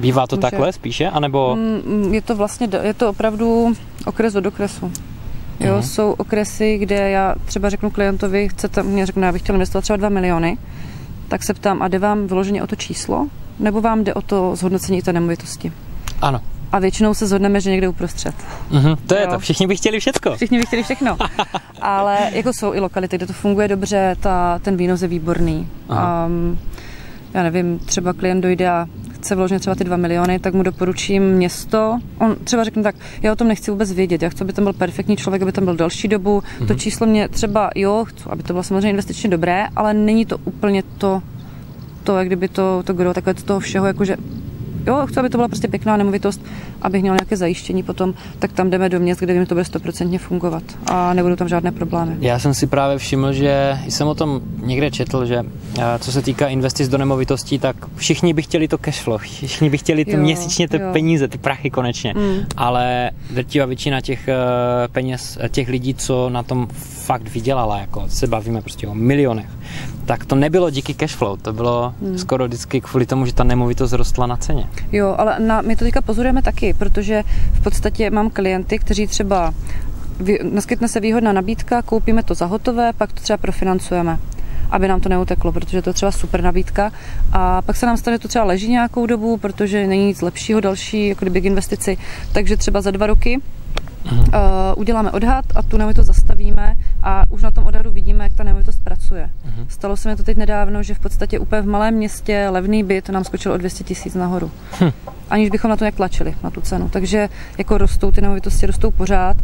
[0.00, 0.40] Bývá to Může.
[0.42, 1.56] takhle spíše, anebo...
[1.56, 3.72] Mm, Je to vlastně, je to opravdu
[4.06, 4.92] okres od okresu.
[5.60, 5.82] Jo, Mhm.
[5.82, 9.96] jsou okresy, kde já třeba řeknu klientovi, chcete, mě řekne, já bych chtěl investovat třeba
[9.96, 10.58] 2 miliony,
[11.28, 13.26] tak se ptám, a jde vám vyloženě o to číslo,
[13.58, 15.72] nebo vám jde o to zhodnocení té nemovitosti?
[16.22, 16.40] Ano.
[16.72, 18.34] A většinou se zhodneme, že někde uprostřed.
[18.70, 19.30] Mhm, to je Jo.
[19.30, 20.36] to, všichni by chtěli všecko.
[20.36, 21.16] Všichni by chtěli všechno.
[21.80, 25.68] Ale jako jsou i lokality, kde to funguje dobře, ta, ten výnos je výborný.
[25.88, 26.26] Aha.
[26.26, 26.58] Um,
[27.34, 31.22] já nevím, třeba klient dojde a chce vložit třeba ty dva miliony, tak mu doporučím
[31.22, 31.98] město.
[32.18, 34.72] On třeba řekne tak, já o tom nechci vůbec vědět, já chci, aby tam byl
[34.72, 36.40] perfektní člověk, aby tam byl další dobu.
[36.40, 36.66] Mm-hmm.
[36.66, 40.38] To číslo mě třeba, jo, chci, aby to bylo samozřejmě investičně dobré, ale není to
[40.44, 41.22] úplně to,
[42.08, 44.16] to jak kdyby to, to gro, takové to toho všeho, jakože
[44.86, 46.40] jo, chci, aby to byla prostě pěkná nemovitost,
[46.82, 49.64] abych měl nějaké zajištění potom, tak tam jdeme do měst, kde vím, že to bude
[49.64, 52.16] stoprocentně fungovat a nebudou tam žádné problémy.
[52.20, 55.44] Já jsem si právě všiml, že jsem o tom někde četl, že
[55.78, 59.78] eh, co se týká investic do nemovitostí, tak všichni by chtěli to cashflow, všichni by
[59.78, 60.88] chtěli to Jo, měsíčně ty jo.
[60.92, 62.38] peníze, ty prachy konečně, Mm.
[62.56, 64.34] ale drtivá většina těch eh,
[64.92, 69.46] peněz, těch lidí, co na tom fakt vydělala, jako se bavíme prostě o milionech,
[70.04, 72.18] tak to nebylo díky cashflow, to bylo Hmm.
[72.18, 74.67] skoro vždycky kvůli tomu, že ta nemovitost rostla na ceně.
[74.92, 79.54] Jo, ale na, my to teďka pozorujeme taky, protože v podstatě mám klienty, kteří třeba
[80.20, 84.18] vy, naskytne se výhodná nabídka, koupíme to za hotové, pak to třeba profinancujeme
[84.70, 86.92] aby nám to neuteklo, protože to je třeba super nabídka.
[87.32, 90.60] A pak se nám stane, že to třeba leží nějakou dobu, protože není nic lepšího
[90.60, 91.98] další, jako kdyby k investici.
[92.32, 93.40] Takže třeba za dva roky
[94.12, 94.18] uh,
[94.76, 98.84] uděláme odhad a tu nemovitost zastavíme a už na tom odhadu vidíme, jak ta nemovitost
[98.84, 99.30] pracuje.
[99.44, 99.66] Mhm.
[99.68, 103.08] Stalo se mi to teď nedávno, že v podstatě úplně v malém městě levný byt
[103.08, 104.50] nám skočil o 200 tisíc nahoru.
[104.80, 104.90] Hm.
[105.30, 106.88] Aniž bychom na to nějak tlačili, na tu cenu.
[106.88, 109.36] Takže jako rostou ty nemovitosti, rostou pořád.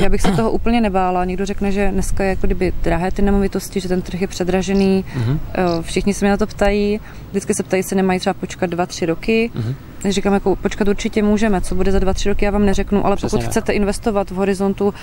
[0.00, 1.24] Já bych se toho úplně nebála.
[1.24, 5.04] Někdo řekne, že dneska je jako kdyby drahé ty nemovitosti, že ten trh je předražený.
[5.16, 5.40] Mhm.
[5.54, 7.00] Eh, Všichni se mě na to ptají.
[7.30, 9.50] Vždycky se ptají, jestli nemají třeba počkat dva, tři roky.
[9.54, 9.74] Mhm.
[10.08, 13.16] Říkám, jako počkat určitě můžeme, co bude za dva, tři roky, já vám neřeknu, ale
[13.16, 13.50] Přesně pokud tak.
[13.50, 14.94] chcete investovat v horizontu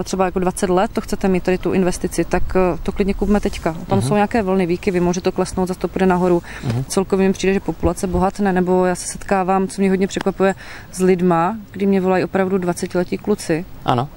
[0.00, 3.14] eh, třeba jako 20 let, to chcete mít tady tu investici, tak eh, to klidně
[3.14, 3.72] kupme teďka.
[3.86, 4.08] Tam Mhm.
[4.08, 6.42] jsou nějaké vlny, výkyvy, může to klesnout, zase to půjde nahoru.
[6.64, 6.84] Mhm.
[6.84, 10.54] Celkově mi přijde, že populace bohatne, nebo já se setkávám, co mě hodně překvapuje,
[10.92, 14.08] s lidma, kdy mě volají opravdu 20-letí kluci Ano.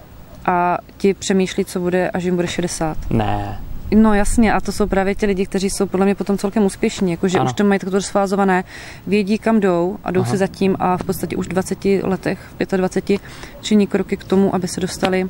[0.46, 2.98] a ti přemýšlí, co bude, až jim bude 60.
[3.10, 3.60] Ne.
[3.96, 7.12] No jasně, a to jsou právě ti lidi, kteří jsou podle mě potom celkem úspěšní,
[7.12, 8.64] jakože už to mají takto rozfázované,
[9.08, 10.32] vědí, kam jdou a jdou Aha.
[10.32, 12.40] si zatím a v podstatě už v 20 letech,
[12.78, 13.22] 25
[13.62, 15.30] činí kroky k tomu, aby se dostali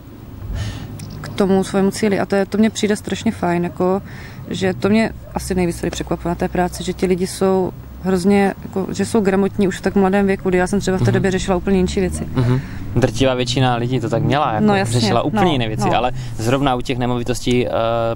[1.22, 2.20] k tomu svému cíli.
[2.20, 4.02] A to, je, to mně přijde strašně fajn, jako,
[4.50, 7.72] že to mě asi nejvíc tady překvapilo na té práci, že ti lidi jsou
[8.04, 11.00] hrozně, jako, že jsou gramotní už v tak mladém věku, kdy já jsem třeba v
[11.00, 11.14] té mm-hmm.
[11.14, 12.28] době řešila úplně jiné věci.
[12.36, 12.60] Mm-hmm.
[12.96, 15.98] Drtivá většina lidí to tak měla, jako no, jasně, řešila úplně no, jiné věci, no.
[15.98, 17.72] ale zrovna u těch nemovitostí uh,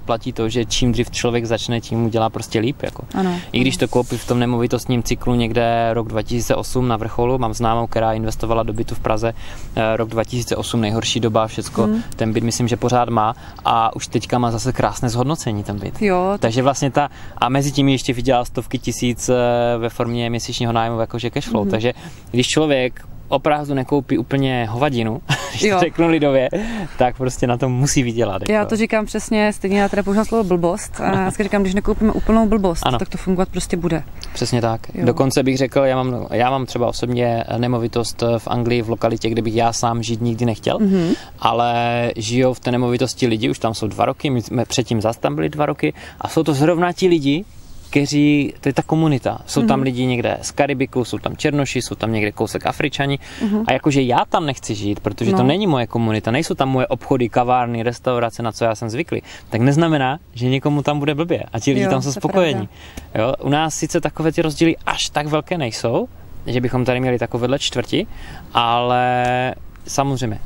[0.06, 2.84] platí to, že čím dřív člověk začne, tím udělá prostě líp.
[2.84, 3.04] Jako.
[3.14, 7.54] Ano, I když to koupí v tom nemovitostním cyklu někde rok 2008 na vrcholu, mám
[7.54, 12.04] známou, která investovala do bytu v Praze uh, rok 2008, nejhorší doba, všecko, mm.
[12.16, 16.02] ten byt myslím, že pořád má a už teďka má zase krásné zhodnocení ten byt.
[16.02, 16.38] Jo.
[16.40, 19.36] Takže vlastně ta, a mezi tím ještě vydělala stovky tisíc uh,
[19.78, 21.68] ve formě měsíčního nájmu jakože cashflow.
[21.68, 21.72] Mm-hmm.
[21.72, 21.94] Takže
[22.32, 26.50] když člověk opravdu nekoupí úplně hovadinu, když to řeknu lidově,
[26.98, 28.42] tak prostě na tom musí vydělat.
[28.42, 28.52] Jako.
[28.52, 32.12] Já to říkám přesně, stejně já teda používám slovo blbost a já říkám, když nekoupíme
[32.12, 33.00] úplnou blbost, ano.
[33.00, 34.04] tak to fungovat prostě bude.
[34.34, 34.82] Přesně tak.
[34.96, 35.06] Jo.
[35.06, 39.42] Dokonce bych řekl, já mám, já mám třeba osobně nemovitost v Anglii, v lokalitě, kde
[39.42, 41.16] bych já sám žít nikdy nechtěl, mm-hmm.
[41.40, 45.20] ale žijou v té nemovitosti lidi, už tam jsou dva roky, my jsme předtím zase
[45.20, 47.46] tam byli dva roky a jsou to zrovna ti lidi,
[47.94, 49.40] kteří, to je ta komunita.
[49.46, 49.68] Jsou mm-hmm.
[49.68, 49.84] tam mhm.
[49.84, 53.20] lidi někde z Karibiku, jsou tam Černoši, jsou tam někde kousek Afričani.
[53.20, 53.64] Mm-hmm.
[53.68, 55.38] A jakože já tam nechci žít, protože no.
[55.38, 59.22] to není moje komunita, nejsou tam moje obchody, kavárny, restaurace, na co já jsem zvyklý.
[59.50, 62.70] Tak neznamená, že někomu tam bude blbě a ti lidi jo, tam jsou spokojení.
[63.16, 63.34] Jo?
[63.42, 66.08] U nás sice takové ty rozdíly až tak velké nejsou,
[66.48, 68.08] že bychom tady měli takovéhle čtvrti,
[68.54, 69.56] ale
[69.88, 70.40] samozřejmě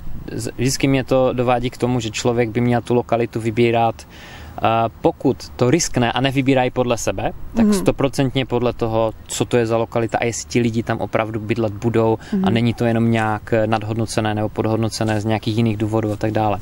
[0.57, 4.07] vždycky mě to dovádí k tomu, že člověk by měl tu lokalitu vybírat
[5.01, 7.73] pokud to riskne a nevybírají podle sebe, tak mhm.
[7.73, 8.47] stoprocentně mm.
[8.47, 12.17] podle toho, co to je za lokalita a jestli ti lidi tam opravdu bydlet budou
[12.33, 12.45] mm.
[12.45, 16.59] a není to jenom nějak nadhodnocené nebo podhodnocené z nějakých jiných důvodů a tak dále.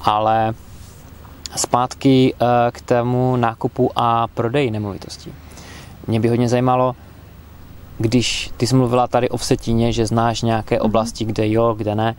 [0.00, 0.54] Ale
[1.56, 5.32] zpátky eh, k tému nákupu a prodeji nemovitostí.
[6.06, 6.96] Mě by hodně zajímalo,
[7.98, 10.84] když ty jsi mluvila tady o Vsetíně, že znáš nějaké mhm.
[10.84, 12.14] oblasti, kde jo, kde ne,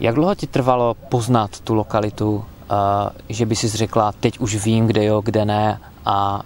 [0.00, 2.44] jak dlouho ti trvalo poznat tu lokalitu,
[3.28, 6.42] že by si řekla, teď už vím, kde jo, kde ne a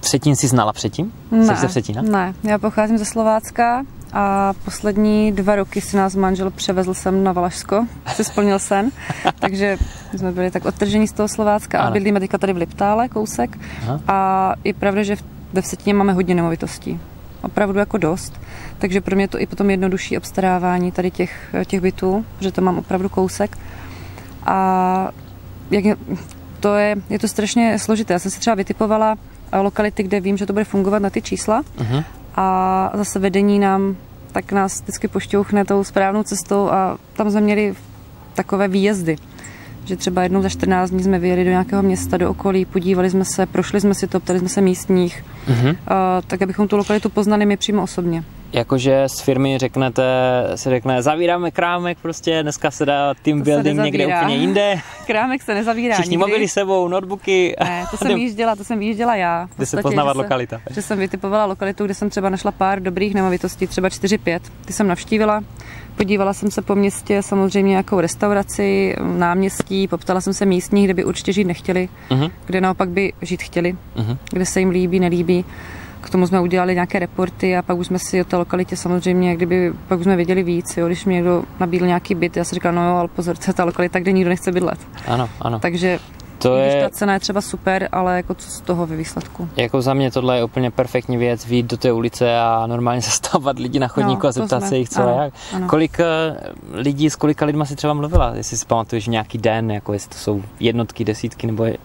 [0.00, 1.12] Vsetín si znala předtím?
[1.30, 2.02] Ne, Jsi ze Vsetína?
[2.02, 7.32] ne, já pocházím ze Slovácka a poslední dva roky si nás manžel převezl sem na
[7.32, 8.90] Valašsko, si splnil sen,
[9.40, 9.78] takže
[10.16, 11.88] jsme byli tak odtržení z toho Slovácka ano.
[11.88, 14.00] a bydlíme teďka tady v Liptále, kousek Aha.
[14.08, 15.16] a je pravda, že
[15.52, 17.00] ve Vsetíně máme hodně nemovitostí
[17.42, 18.40] opravdu jako dost.
[18.78, 22.78] Takže pro mě to i potom jednodušší obstarávání tady těch, těch bytů, že to mám
[22.78, 23.58] opravdu kousek.
[24.46, 25.10] A
[25.70, 25.96] jak je,
[26.60, 28.12] to je, je to strašně složité.
[28.12, 29.16] Já jsem si třeba vytipovala
[29.52, 32.04] eh, lokality, kde vím, že to bude fungovat na ty čísla uh-huh.
[32.36, 33.96] a zase vedení nám
[34.32, 37.74] tak nás vždycky pošťouchne tou správnou cestou a tam jsme měli
[38.34, 39.16] takové výjezdy
[39.84, 43.24] že třeba jednou za 14 dní jsme vyjeli do nějakého města, do okolí, podívali jsme
[43.24, 45.76] se, prošli jsme si to, ptali jsme se místních, mm-hmm.
[46.26, 50.02] tak abychom tu lokalitu poznali my přímo osobně jakože z firmy řeknete,
[50.54, 54.80] se řekne, zavíráme krámek prostě, dneska se dá team to building někde úplně jinde.
[55.06, 56.30] Krámek se nezavírá Všichni nikdy.
[56.30, 57.56] mobily sebou, notebooky.
[57.64, 59.48] Ne, to jsem jížděla, to jsem jížděla já.
[59.56, 60.60] Kde se poznávat lokalita.
[60.70, 64.40] Že jsem vytipovala lokalitu, kde jsem třeba našla pár dobrých nemovitostí, třeba 4-5.
[64.64, 65.40] Ty jsem navštívila,
[65.96, 71.04] podívala jsem se po městě, samozřejmě nějakou restauraci, náměstí, poptala jsem se místních, kde by
[71.04, 72.30] určitě žít nechtěli, uh-huh.
[72.46, 74.16] kde naopak by žít chtěli, uh-huh.
[74.30, 75.44] kde se jim líbí, nelíbí.
[76.02, 79.36] K tomu jsme udělali nějaké reporty a pak už jsme si o té lokalitě samozřejmě,
[79.36, 82.54] kdyby pak už jsme věděli víc, jo, když mi někdo nabídl nějaký byt, já si
[82.54, 84.78] říkal, no jo, ale pozor, to je ta lokalita, kde nikdo nechce bydlet.
[85.06, 85.58] Ano, ano.
[85.58, 85.98] Takže
[86.42, 86.82] to je...
[86.82, 89.48] ta cena je třeba super, ale jako co z toho ve výsledku?
[89.56, 93.58] Jako za mě tohle je úplně perfektní věc, výjít do té ulice a normálně zastavovat
[93.58, 95.34] lidi na chodníku no, a zeptat se jich, co ano, jak.
[95.54, 95.68] Ano.
[95.68, 96.04] Kolik eh,
[96.72, 98.32] lidí, s kolika lidma si třeba mluvila?
[98.34, 101.76] Jestli si pamatuješ nějaký den, jako jestli to jsou jednotky, desítky, nebo je...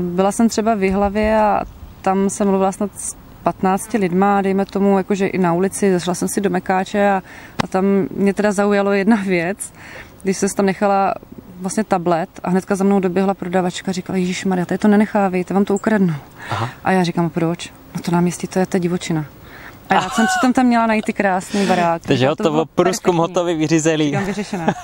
[0.00, 1.62] Byla jsem třeba v hlavě a
[2.02, 6.28] tam jsem mluvila snad s 15 lidma, dejme tomu, jakože i na ulici, zašla jsem
[6.28, 7.22] si do Mekáče a,
[7.64, 7.84] a tam
[8.16, 9.72] mě teda zaujalo jedna věc,
[10.22, 11.14] když jsem tam nechala
[11.60, 15.64] vlastně tablet a hnedka za mnou doběhla prodavačka a říkala, Ježíš Maria, to nenechávejte, vám
[15.64, 16.14] to ukradnu.
[16.50, 16.68] Aha.
[16.84, 17.72] A já říkám, proč?
[17.94, 19.26] No to náměstí, to je ta divočina.
[19.98, 22.02] A já jsem přitom tam měla najít ty krásný barák.
[22.02, 24.04] Takže hotovo, průzkum hotový, vyřízelý.
[24.04, 24.74] Říkám, vyřešené.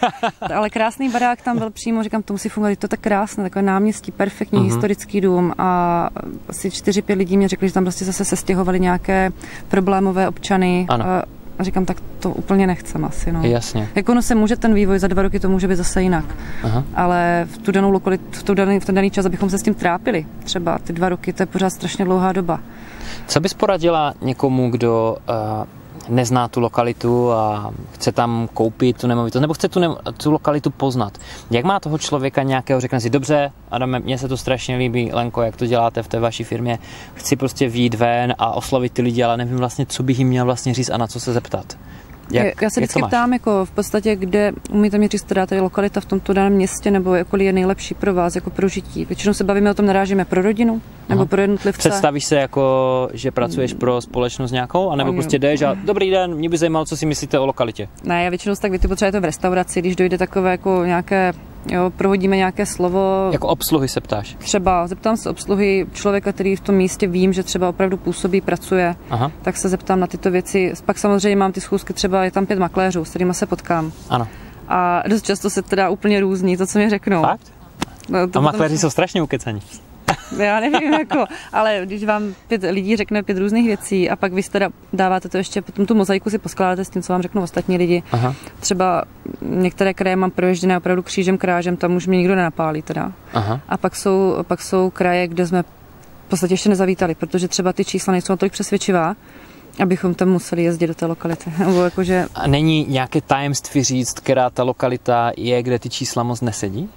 [0.54, 3.62] Ale krásný barák tam byl přímo, říkám, to musí fungovat, to je tak krásné, takové
[3.62, 4.64] náměstí, perfektní uh-huh.
[4.64, 6.08] historický dům a
[6.48, 9.32] asi čtyři, pět lidí mě řekli, že tam prostě zase sestěhovali nějaké
[9.68, 10.86] problémové občany.
[10.88, 11.04] Ano.
[11.04, 13.32] A říkám, tak to úplně nechcem asi.
[13.32, 13.42] No.
[13.42, 13.88] Jasně.
[13.94, 16.24] Jako ono se může ten vývoj za dva roky, to může být zase jinak.
[16.62, 16.84] Aha.
[16.94, 19.62] Ale v tu danou lokalitu, v, tu daný, v ten daný čas, abychom se s
[19.62, 22.60] tím trápili, třeba ty dva roky, to je pořád strašně dlouhá doba.
[23.26, 25.66] Co bys poradila někomu, kdo uh,
[26.08, 30.70] nezná tu lokalitu a chce tam koupit tu nemovitost, nebo chce tu, ne- tu lokalitu
[30.70, 31.18] poznat.
[31.50, 35.42] Jak má toho člověka nějakého, řekne si, dobře, Adame, mně se to strašně líbí, Lenko,
[35.42, 36.78] jak to děláte v té vaší firmě,
[37.14, 40.44] chci prostě výjít ven a oslovit ty lidi, ale nevím vlastně, co bych jim měl
[40.44, 41.76] vlastně říct a na co se zeptat.
[42.30, 46.00] Jak, já se vždycky ptám, jako v podstatě, kde umíte mi říct, která tady lokalita
[46.00, 49.04] v tomto daném městě, nebo jako je nejlepší pro vás, jako pro žití.
[49.04, 51.28] Většinou se bavíme o tom, narážíme pro rodinu, nebo Aha.
[51.28, 51.88] pro jednotlivce.
[51.88, 55.18] Představíš se jako, že pracuješ pro společnost nějakou, anebo Oni...
[55.18, 57.88] prostě jdeš a dobrý den, mě by zajímalo, co si myslíte o lokalitě.
[58.04, 61.32] Ne, já většinou tak třeba to v restauraci, když dojde takové jako nějaké
[61.66, 63.28] Jo, prohodíme nějaké slovo.
[63.32, 64.36] Jako obsluhy se ptáš?
[64.38, 68.96] Třeba zeptám se obsluhy člověka, který v tom místě vím, že třeba opravdu působí, pracuje,
[69.10, 69.32] Aha.
[69.42, 70.72] tak se zeptám na tyto věci.
[70.84, 73.92] Pak samozřejmě mám ty schůzky, třeba je tam pět makléřů, s kterými se potkám.
[74.10, 74.28] Ano.
[74.68, 77.22] A dost často se teda úplně různí to, co mi řeknou.
[77.22, 77.52] Fakt?
[78.08, 79.60] No, to a makléři jsou strašně ukecaní.
[80.38, 84.42] Já nevím, jako, ale když vám pět lidí řekne pět různých věcí a pak vy
[84.42, 87.78] teda dáváte to ještě, potom tu mozaiku si poskládáte s tím, co vám řeknou ostatní
[87.78, 88.02] lidi.
[88.12, 88.34] Aha.
[88.60, 89.04] Třeba
[89.42, 93.12] některé kraje mám proježděné opravdu křížem krážem, tam už mě nikdo nenapálí teda.
[93.32, 93.60] Aha.
[93.68, 97.84] A pak jsou, pak jsou kraje, kde jsme v podstatě ještě nezavítali, protože třeba ty
[97.84, 99.16] čísla nejsou tolik přesvědčivá,
[99.82, 101.52] abychom tam museli jezdit do té lokality.
[101.58, 102.26] Nebo jakože...
[102.34, 106.88] A není nějaké tajemství říct, která ta lokalita je, kde ty čísla moc nesedí?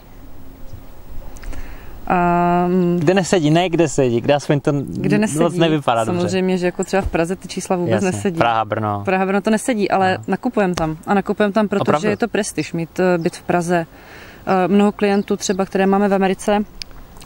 [2.11, 6.57] Um, kde nesedí, ne kde sedí, kde aspoň to kde nesedí, moc nevypadá Samozřejmě, dobře.
[6.57, 8.37] že jako třeba v Praze ty čísla vůbec Jasně, nesedí.
[8.37, 9.01] Praha, Brno.
[9.05, 10.23] Praha, Brno to nesedí, ale no.
[10.27, 10.97] nakupujeme tam.
[11.07, 12.07] A nakupujeme tam, protože Opravdu?
[12.07, 13.85] je to prestiž mít eh, byt v Praze.
[14.45, 16.59] Eh, mnoho klientů třeba, které máme v Americe,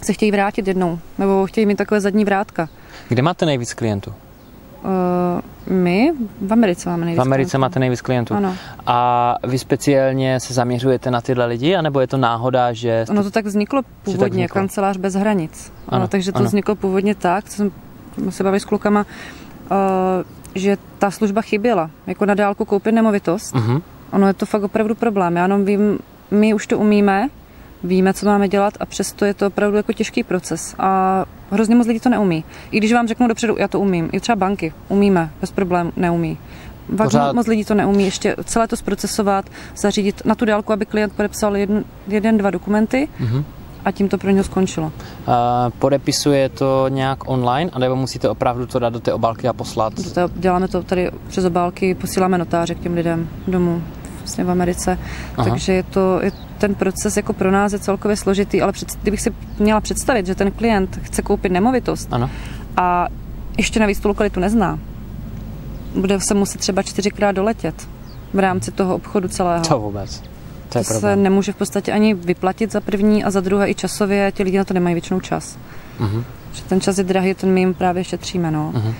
[0.01, 2.69] se chtějí vrátit jednou, nebo chtějí mít takové zadní vrátka.
[3.09, 4.13] Kde máte nejvíc klientů?
[4.85, 7.61] Uh, my v Americe máme nejvíc V Americe klientů.
[7.61, 8.33] máte nejvíc klientů.
[8.33, 8.55] Ano.
[8.85, 13.01] A vy speciálně se zaměřujete na tyhle lidi, anebo je to náhoda, že...
[13.03, 13.13] Jste...
[13.13, 14.61] Ono to tak vzniklo původně, tak vzniklo?
[14.61, 15.73] kancelář bez hranic.
[15.87, 16.45] Ano, ano, takže to ano.
[16.45, 17.71] vzniklo původně tak, co jsem
[18.29, 19.05] se bavil s klukama,
[19.71, 19.77] uh,
[20.55, 21.89] že ta služba chyběla.
[22.07, 23.55] Jako na dálku koupit nemovitost.
[23.55, 23.81] Uh-huh.
[24.11, 25.35] Ono je to fakt opravdu problém.
[25.35, 25.99] Já jenom vím,
[26.31, 27.29] my už to umíme,
[27.83, 31.87] víme, co máme dělat a přesto je to opravdu jako těžký proces a hrozně moc
[31.87, 32.43] lidí to neumí.
[32.71, 36.37] I když vám řeknu dopředu, já to umím, i třeba banky umíme, bez problémů neumí.
[36.97, 37.35] Pořád...
[37.35, 39.45] Moc lidí to neumí ještě celé to zprocesovat,
[39.77, 43.43] zařídit na tu dálku, aby klient podepsal jeden, jeden dva dokumenty mm-hmm.
[43.85, 44.85] a tím to pro něho skončilo.
[44.87, 45.33] Uh,
[45.79, 49.93] podepisuje to nějak online, anebo musíte opravdu to dát do té obálky a poslat?
[50.13, 53.83] To, děláme to tady přes obálky, posíláme notáře k těm lidem domů
[54.25, 54.97] vlastně v Americe,
[55.37, 55.49] Aha.
[55.49, 59.21] takže je to, je ten proces jako pro nás je celkově složitý, ale před, kdybych
[59.21, 62.29] si měla představit, že ten klient chce koupit nemovitost ano.
[62.77, 63.07] a
[63.57, 64.79] ještě navíc tu lokalitu nezná,
[65.95, 67.87] bude se muset třeba čtyřikrát doletět
[68.33, 69.63] v rámci toho obchodu celého.
[69.65, 70.21] To vůbec.
[70.69, 74.31] To, to se nemůže v podstatě ani vyplatit za první a za druhé i časově,
[74.31, 75.57] ti lidi na to nemají většinou čas.
[75.99, 76.23] Uh-huh.
[76.53, 78.51] Že ten čas je drahý, ten my jim právě šetříme.
[78.51, 78.73] No.
[78.75, 78.93] Uh-huh.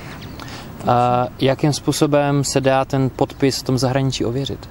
[0.88, 4.70] A jakým způsobem se dá ten podpis v tom zahraničí ověřit?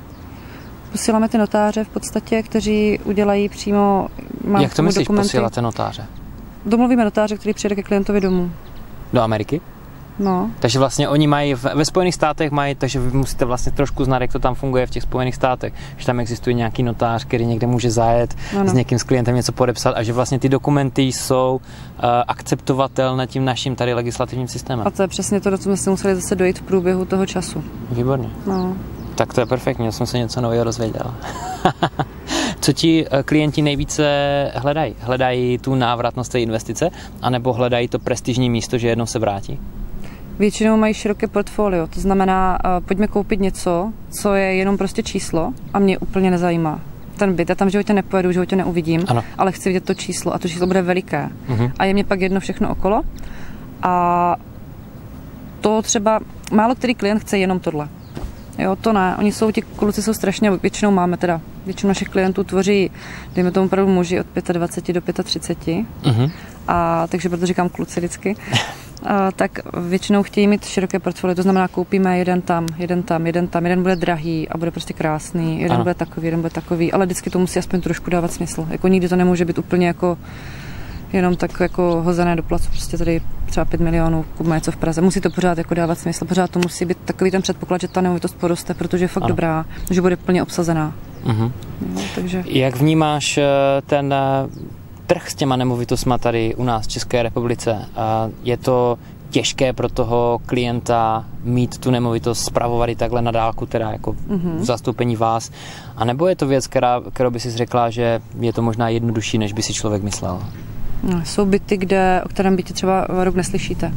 [0.95, 4.09] Posíláme ty notáře v podstatě, kteří udělají přímo...
[4.45, 5.27] Mám Jak to myslíš, dokumenty.
[5.29, 6.07] posíláte notáře?
[6.67, 8.51] Domluvíme notáře, který přijede ke klientovi domů.
[9.13, 9.61] Do Ameriky?
[10.19, 10.51] No.
[10.61, 14.33] Takže vlastně oni mají, ve Spojených státech mají, takže vy musíte vlastně trošku znát, jak
[14.33, 17.91] to tam funguje v těch Spojených státech, že tam existuje nějaký notář, který někde může
[17.91, 18.71] zajet ano.
[18.71, 23.45] s někým s klientem něco podepsat a že vlastně ty dokumenty jsou uh, akceptovatelné tím
[23.45, 24.87] naším tady legislativním systémem.
[24.87, 27.27] A to je přesně to, do co jsme si museli zase dojít v průběhu toho
[27.27, 27.65] času.
[27.91, 28.29] Výborně.
[28.47, 28.77] No.
[29.15, 31.15] Tak to je perfektní, já jsem se něco nového rozvěděl.
[32.61, 34.05] Co ti eh, klienti nejvíce
[34.55, 34.95] hledají?
[35.01, 36.91] Hledají tu návratnost té investice,
[37.23, 39.61] anebo hledají to prestižní místo, že jednou se vrátí?
[40.39, 45.53] Většinou mají široké portfolio, to znamená, uh, pojďme koupit něco, co je jenom prostě číslo
[45.75, 46.81] a mě úplně nezajímá.
[47.17, 49.25] Ten byt, já tam v životě nepojedu, v životě neuvidím, ano.
[49.39, 51.29] ale chci vidět to číslo a to číslo bude veliké.
[51.49, 51.73] Uh-huh.
[51.79, 53.03] A je mě pak jedno všechno okolo.
[53.83, 54.37] A
[55.61, 56.21] to třeba,
[56.53, 57.89] málo který klient chce jenom tohle.
[58.59, 59.17] Jo, to ne.
[59.19, 62.91] Oni jsou, ti kluci jsou strašně, většinou máme teda, většinu našich klientů tvoří,
[63.35, 65.87] dejme tomu opravdu muži od 25 do 35.
[66.03, 66.31] Uh-huh.
[66.69, 68.37] A takže proto říkám kluci vždycky.
[69.37, 73.65] Tak většinou chtějí mít široké portfolio, to znamená koupíme jeden tam, jeden tam, jeden tam,
[73.65, 75.85] jeden bude drahý a bude prostě krásný, jeden ano.
[75.85, 78.67] bude takový, jeden bude takový, ale vždycky to musí aspoň trošku dávat smysl.
[78.71, 80.19] Jako nikdy to nemůže být úplně jako
[81.13, 85.01] jenom tak jako hozené do placu, prostě tady třeba 5 milionů, kupme něco v Praze.
[85.01, 88.01] Musí to pořád jako dávat smysl, pořád to musí být takový ten předpoklad, že ta
[88.01, 89.29] nemovitost poroste, protože je fakt ano.
[89.29, 90.95] dobrá, že bude plně obsazená.
[91.25, 91.53] Uh-huh.
[91.95, 92.45] No, takže...
[92.47, 93.43] Jak vnímáš eh,
[93.87, 94.49] ten eh,
[95.07, 97.89] trh s těma nemovitostma tady u nás v České republice?
[98.43, 98.99] Je to
[99.31, 104.57] těžké pro toho klienta mít tu nemovitost, spravovat i takhle na dálku, teda jako mm-hmm.
[104.59, 105.51] v zastoupení vás?
[105.97, 109.39] A nebo je to věc, která, kterou by si řekla, že je to možná jednodušší,
[109.39, 110.43] než by si člověk myslel?
[111.03, 113.93] No, jsou byty, kde, o kterém bytě třeba rok neslyšíte.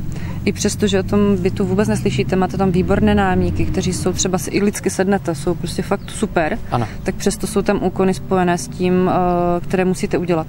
[0.45, 4.37] I přesto, že o tom bytu vůbec neslyšíte, máte tam výborné nájemníky, kteří jsou třeba
[4.37, 6.87] si i lidsky sednete, jsou prostě fakt super, ano.
[7.03, 10.47] tak přesto jsou tam úkony spojené s tím, eh, které musíte udělat.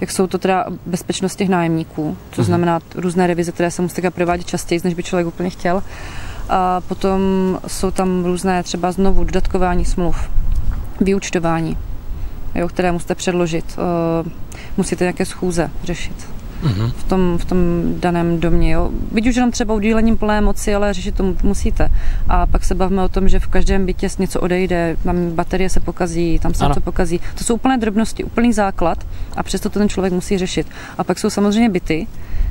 [0.00, 2.46] Jak jsou to teda bezpečnost těch nájemníků, což mm-hmm.
[2.46, 5.82] znamená různé revize, které se musí provádět častěji, než by člověk úplně chtěl.
[6.48, 7.20] A potom
[7.66, 10.30] jsou tam různé třeba znovu dodatkování smluv,
[11.00, 11.76] vyučtování,
[12.54, 13.78] jo, které musíte předložit.
[14.24, 14.32] Uh,
[14.76, 16.92] musíte nějaké schůze řešit mm-hmm.
[16.96, 17.58] v, tom, v tom
[18.00, 18.72] daném domě.
[18.72, 18.90] Jo.
[19.12, 21.88] Byť už jenom třeba udílením plné moci, ale řešit to musíte.
[22.28, 25.80] A pak se bavíme o tom, že v každém bytě něco odejde, tam baterie se
[25.80, 26.70] pokazí, tam se ano.
[26.70, 27.20] něco pokazí.
[27.38, 29.06] To jsou úplné drobnosti, úplný základ
[29.36, 30.66] a přesto to ten člověk musí řešit.
[30.98, 32.06] A pak jsou samozřejmě byty,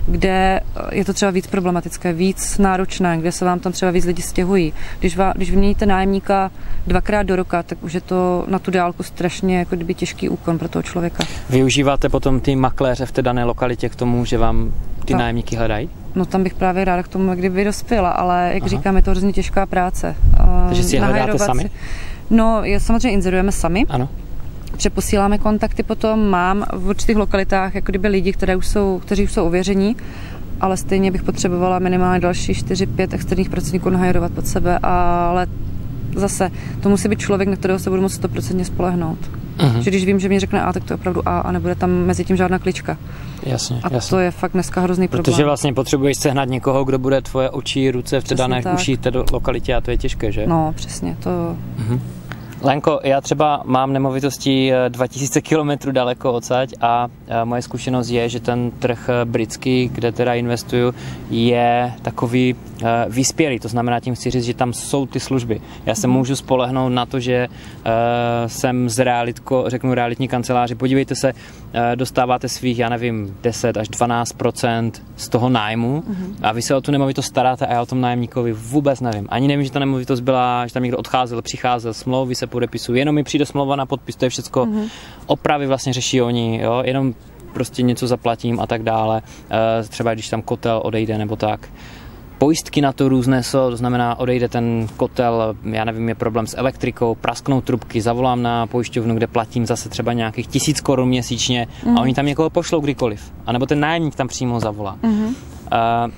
[0.08, 0.60] kde
[0.92, 4.74] je to třeba víc problematické, víc náročné, kde se vám tam třeba víc lidi stěhují.
[5.00, 6.52] Když, vá, když vyměníte nájemníka
[6.88, 10.58] dvakrát do roka, tak už je to na tu dálku strašně jako kdyby těžký úkon
[10.58, 11.24] pro toho člověka.
[11.50, 14.74] Využíváte potom ty makléře v té dané lokalitě k tomu, že vám
[15.06, 15.20] ty tak.
[15.20, 15.90] nájemníky hledají?
[16.16, 18.70] No tam bych právě ráda k tomu kdyby dospěla, ale jak Aha.
[18.70, 20.16] říkám, je to hrozně těžká práce.
[20.68, 21.70] Takže si je hledáte sami?
[22.30, 23.86] No, je, samozřejmě inzerujeme sami.
[23.90, 24.10] Ano
[24.78, 29.32] přeposíláme kontakty potom, mám v určitých lokalitách jako kdyby lidi, které už jsou, kteří už
[29.32, 29.96] jsou ověření,
[30.62, 35.48] ale stejně bych potřebovala minimálně další 4-5 externích pracovníků nahajrovat pod sebe, ale
[36.16, 36.52] zase
[36.82, 39.20] to musí být člověk, na kterého se budu moct 100% spolehnout.
[39.58, 39.80] Uh-huh.
[39.80, 41.92] Že když vím, že mi řekne A, tak to je opravdu A a nebude tam
[41.92, 42.98] mezi tím žádná klička.
[43.44, 44.10] Jasně, a jasně.
[44.10, 45.24] to je fakt dneska hrozný problém.
[45.24, 49.12] Protože vlastně potřebuješ sehnat někoho, kdo bude tvoje oči, ruce v té dané uší té
[49.32, 50.48] lokalitě a to je těžké, že?
[50.48, 51.30] No, přesně, to...
[51.80, 52.00] Uh-huh.
[52.62, 57.08] Lenko, já třeba mám nemovitosti 2000 km daleko odsaď a
[57.44, 60.94] moje zkušenost je, že ten trh eh, britský, kde teda investuju,
[61.30, 63.60] je takový eh, vyspělý.
[63.60, 65.62] To znamená, tím chci říct, že tam jsou ty služby.
[65.86, 70.76] Já se můžu spolehnout na to, že eh, jsem z realitko, řeknu realitní kanceláři.
[70.76, 71.34] Podívejte se,
[71.96, 76.04] dostáváte svých, já nevím, 10 až 12% z toho nájmu
[76.42, 79.28] a vy se o tu nemovitost staráte a já o tom nájemníkovi vůbec nevím.
[79.30, 83.16] Ani nevím, že ta nemovitost byla, že tam někdo odcházel, přicházel, smlouvy se podepisují, jenom
[83.16, 84.66] mi přijde smlouva na podpis, to je všechno.
[84.66, 84.90] Mm-hmm.
[85.26, 87.14] Opravy vlastně řeší oni, jo, jenom
[87.54, 89.22] prostě něco zaplatím a tak dále.
[89.80, 91.70] E, třeba když tam kotel odejde nebo tak.
[92.38, 96.58] Pojistky na to různé jsou, to znamená, odejde ten kotel, já nevím, je problém s
[96.58, 101.90] elektrikou, prasknou trubky, zavolám na pojišťovnu, kde platím zase třeba nějakých tisíc korun měsíčně mm.
[101.90, 102.02] a mhm.
[102.02, 103.34] oni tam někoho pošlou kdykoliv.
[103.46, 104.98] A nebo ten nájemník tam přímo zavolá.
[105.04, 105.28] Mm-hmm.
[105.28, 106.12] Uh,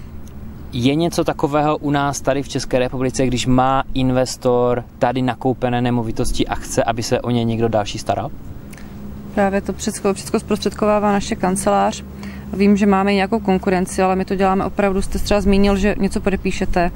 [0.74, 6.48] je něco takového u nás tady v České republice, když má investor tady nakoupené nemovitosti
[6.48, 8.32] a chce, aby se o ně někdo další staral?
[9.36, 12.04] Právě to všechno, všechno zprostředkovává naše kancelář.
[12.54, 15.02] Vím, že máme nějakou konkurenci, ale my to děláme opravdu.
[15.02, 16.92] Jste třeba zmínil, že něco podepíšete.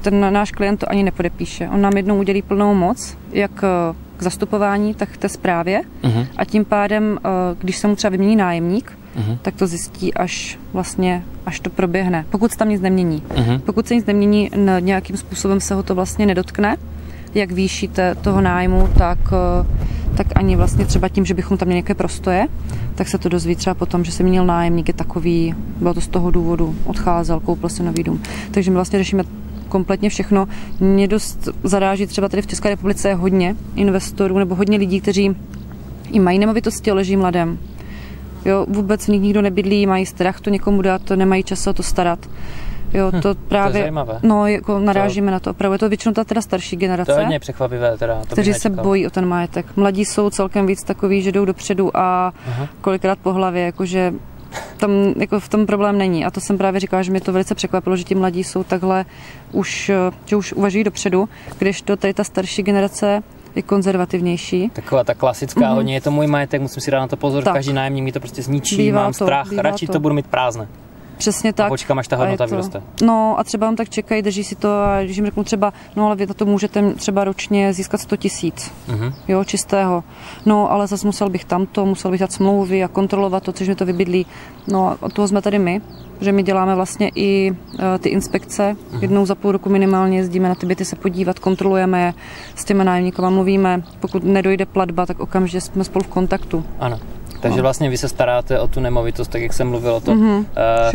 [0.00, 1.68] Ten náš klient to ani nepodepíše.
[1.68, 5.82] On nám jednou udělí plnou moc, jak eh, k zastupování, tak k té zprávě.
[6.02, 6.26] Uh-huh.
[6.36, 9.38] A tím pádem, eh, když se mu třeba vymění nájemník, uh-huh.
[9.42, 12.24] tak to zjistí až vlastně, až to proběhne.
[12.30, 13.22] Pokud se tam nic nemění.
[13.28, 13.58] Uh-huh.
[13.58, 14.50] Pokud se nic nemění,
[14.80, 16.76] nějakým způsobem se ho to vlastně nedotkne,
[17.34, 19.66] jak výšíte toho nájmu, tak, eh,
[20.16, 22.48] tak ani vlastně třeba tím, že bychom tam měli nějaké prostoje,
[22.94, 26.08] tak se to dozví třeba potom, že se měnil nájemník je takový, bylo to z
[26.08, 28.22] toho důvodu, odcházel, koupil si nový dům.
[28.50, 29.24] Takže my vlastně řešíme
[29.68, 30.48] kompletně všechno.
[30.80, 35.36] Mě dost zaráží třeba tady v České republice hodně investorů nebo hodně lidí, kteří
[36.10, 37.58] i mají nemovitosti, leží mladém.
[38.44, 41.72] Jo, vůbec v nich nikdo nebydlí, mají strach to někomu dát, to nemají čas o
[41.72, 42.18] to starat.
[42.94, 44.18] Jo, hm, to právě, to je zajímavé.
[44.22, 45.50] no, jako narážíme to, na to.
[45.50, 47.12] Opravdu je to většinou ta teda starší generace.
[47.12, 48.20] To je hodně překvapivé teda.
[48.20, 49.66] To kteří se bojí o ten majetek.
[49.76, 52.68] Mladí jsou celkem víc takový, že jdou dopředu a Aha.
[52.80, 54.12] kolikrát po hlavě, jakože
[54.76, 56.24] tam jako v tom problém není.
[56.24, 59.04] A to jsem právě říkala, že mě to velice překvapilo, že ti mladí jsou takhle
[59.52, 59.90] už,
[60.24, 61.28] že už uvažují dopředu,
[61.58, 63.22] když to tady ta starší generace
[63.58, 64.70] je konzervativnější.
[64.72, 65.74] Taková ta klasická, mm-hmm.
[65.74, 67.54] hodně je to můj majetek, musím si dát na to pozor, tak.
[67.54, 69.92] každý nájemník mi to prostě zničí, bývá mám to, strach, radši to.
[69.92, 70.68] to budu mít prázdné.
[71.18, 71.66] Přesně tak.
[71.66, 72.82] A počkám, až ta hodnota vyroste.
[73.02, 76.06] No a třeba on tak čekají, drží si to a když jim řeknu třeba, no
[76.06, 79.12] ale vy to můžete třeba ročně získat 100 tisíc, uh-huh.
[79.28, 80.04] jo, čistého.
[80.46, 83.74] No ale zase musel bych tamto, musel bych dát smlouvy a kontrolovat to, což mi
[83.74, 84.26] to vybydlí.
[84.68, 85.80] No a toho jsme tady my,
[86.20, 88.76] že my děláme vlastně i uh, ty inspekce.
[88.92, 89.02] Uh-huh.
[89.02, 92.14] Jednou za půl roku minimálně jezdíme na ty byty se podívat, kontrolujeme je,
[92.54, 93.82] s těmi nájemníkama mluvíme.
[94.00, 96.64] Pokud nedojde platba, tak okamžitě jsme spolu v kontaktu.
[96.80, 96.98] Ano.
[97.40, 100.20] Takže vlastně vy se staráte o tu nemovitost, tak jak jsem mluvil o tom.
[100.20, 100.44] Mm-hmm,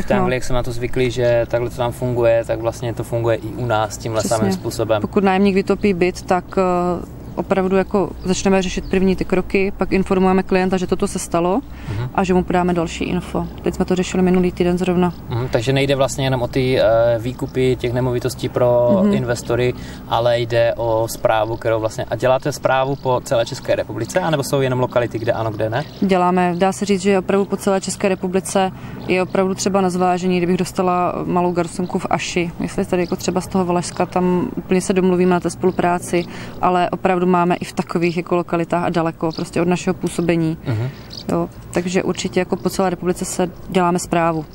[0.01, 2.93] v té Anglii, jak jsem na to zvyklý, že takhle to tam funguje, tak vlastně
[2.93, 4.37] to funguje i u nás tímhle Přesně.
[4.37, 5.01] samým způsobem.
[5.01, 10.43] Pokud nájemník vytopí byt, tak eh, opravdu jako začneme řešit první ty kroky, pak informujeme
[10.43, 12.09] klienta, že toto se stalo uh-huh.
[12.15, 13.47] a že mu podáme další info.
[13.61, 15.13] Teď jsme to řešili minulý týden zrovna.
[15.29, 19.13] Uh-huh, takže nejde vlastně jenom o ty uh, výkupy těch nemovitostí pro uh-huh.
[19.13, 19.73] investory,
[20.09, 22.05] ale jde o zprávu, kterou vlastně...
[22.09, 25.83] A děláte zprávu po celé České republice, anebo jsou jenom lokality, kde ano, kde ne?
[26.01, 26.53] Děláme.
[26.57, 28.71] Dá se říct, že opravdu po celé České republice
[29.07, 33.41] je opravdu třeba na zvážení, kdybych dostala malou garsonku v Aši, jestli tady jako třeba
[33.41, 36.25] z toho Valašska, tam úplně se domluvíme na té spolupráci,
[36.61, 40.57] ale opravdu máme i v takových jako lokalitách a daleko prostě od našeho působení.
[40.67, 40.89] Uh-huh.
[41.31, 44.45] Jo, takže určitě jako po celé republice se děláme zprávu.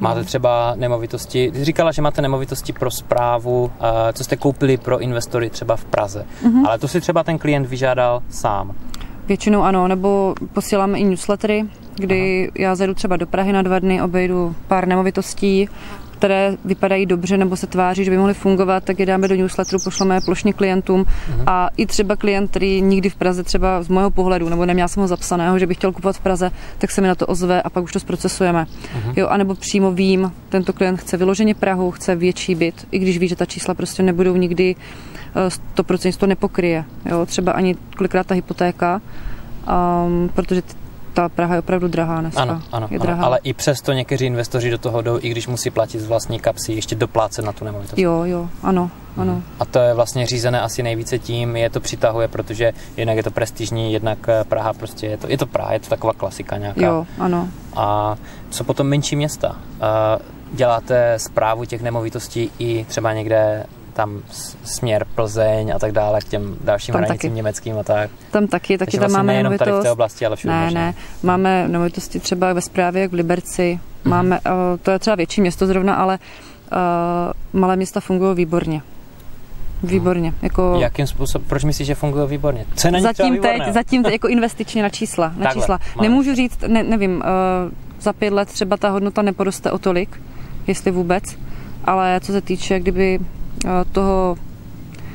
[0.00, 3.70] Máte třeba nemovitosti, ty říkala, že máte nemovitosti pro zprávu,
[4.12, 6.66] co jste koupili pro investory třeba v Praze, uh-huh.
[6.66, 8.74] ale to si třeba ten klient vyžádal sám.
[9.26, 11.64] Většinou ano, nebo posíláme i newslettery,
[11.94, 12.52] kdy Aha.
[12.58, 15.68] já zajdu třeba do Prahy na dva dny, obejdu pár nemovitostí,
[16.18, 19.78] které vypadají dobře nebo se tváří, že by mohly fungovat, tak je dáme do newsletteru,
[19.84, 21.42] pošleme plošně klientům uh-huh.
[21.46, 25.00] a i třeba klient, který nikdy v Praze třeba z mého pohledu, nebo neměl jsem
[25.00, 27.70] ho zapsaného, že bych chtěl kupovat v Praze, tak se mi na to ozve a
[27.70, 28.66] pak už to zprocesujeme.
[28.66, 29.12] Uh-huh.
[29.16, 33.28] Jo, anebo přímo vím, tento klient chce vyloženě Prahu, chce větší byt, i když ví,
[33.28, 34.76] že ta čísla prostě nebudou nikdy
[35.76, 36.84] 100% to nepokryje.
[37.10, 39.00] Jo, třeba ani kolikrát ta hypotéka,
[40.06, 40.62] um, protože
[41.14, 42.42] ta Praha je opravdu drahá dneska.
[42.42, 43.18] Ano, ano, je drahá.
[43.18, 46.40] ano, ale i přesto někteří investoři do toho jdou, i když musí platit z vlastní
[46.40, 47.98] kapsy, ještě doplácet na tu nemovitost.
[47.98, 49.42] Jo, jo, ano, ano.
[49.60, 53.30] A to je vlastně řízené asi nejvíce tím, je to přitahuje, protože jednak je to
[53.30, 56.86] prestižní, jednak eh, Praha prostě je to, je to Praha, je to taková klasika nějaká.
[56.86, 57.48] Jo, ano.
[57.76, 58.16] A
[58.50, 59.56] co potom menší města?
[59.80, 60.18] Eh,
[60.52, 63.64] děláte zprávu těch nemovitostí i třeba někde
[63.98, 64.22] tam
[64.64, 67.36] směr Plzeň a tak dále k těm dalším tam hranicím taky.
[67.36, 68.10] německým a tak.
[68.30, 70.64] Tam taky, taky Takže tam vlastně máme nejenom tady v té oblasti, ale všude Ne,
[70.64, 70.80] možná.
[70.80, 74.08] ne, máme nemovitosti třeba ve správě, jak v Liberci, mm-hmm.
[74.10, 76.18] máme, uh, to je třeba větší město zrovna, ale
[76.72, 78.82] uh, malé města fungují výborně.
[79.82, 80.34] Výborně.
[80.42, 80.76] Jako...
[80.80, 81.48] Jakým způsobem?
[81.48, 82.66] Proč myslíš, že funguje výborně?
[82.74, 85.32] Co je na zatím teď, zatím teď jako investičně na čísla.
[85.36, 85.78] Na Takhle, čísla.
[85.96, 86.08] Máme.
[86.08, 87.22] Nemůžu říct, ne, nevím, uh,
[88.00, 90.20] za pět let třeba ta hodnota neporoste o tolik,
[90.66, 91.24] jestli vůbec,
[91.84, 93.37] ale co se týče, kdyby Eh,
[93.92, 94.36] toho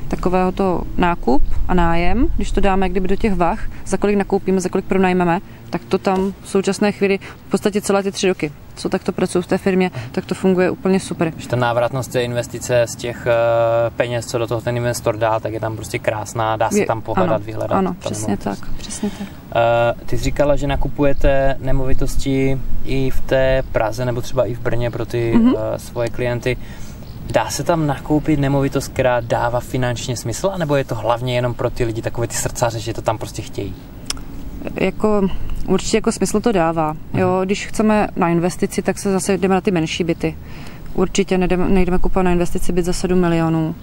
[0.08, 4.62] takového to nákup a nájem, když to dáme kdyby do těch vah, za kolik nakoupíme,
[4.62, 5.40] za kolik pronajmeme,
[5.70, 9.42] tak to tam v současné chvíli v podstatě celé ty tři roky, co takto pracuji
[9.42, 11.34] v té firmě, tak to funguje úplně super.
[11.38, 15.40] Že ta návratnost té investice z těch uh, peněz, co do toho ten investor dá,
[15.40, 17.78] tak je tam prostě krásná, dá se tam pohledat, ano, vyhledat.
[17.78, 19.28] Ano, přesně tak, přesně tak.
[19.28, 24.60] Uh, ty jsi říkala, že nakupujete nemovitosti i v té Praze nebo třeba i v
[24.60, 25.54] Brně pro ty mm-hmm.
[25.54, 26.58] uh, svoje klienty.
[27.32, 31.70] Dá se tam nakoupit nemovitost, která dává finančně smysl, nebo je to hlavně jenom pro
[31.70, 33.76] ty lidi takové ty srdcaře, že to tam prostě chtějí?
[34.76, 35.30] Jako,
[35.68, 36.94] určitě jako smysl to dává.
[36.94, 37.22] Mhm.
[37.22, 40.38] Jo, když chceme na investici, tak se zase jdeme na ty menší byty.
[40.94, 43.76] Určitě nejdeme, nejdeme kupovat na investici byt za 7 milionů.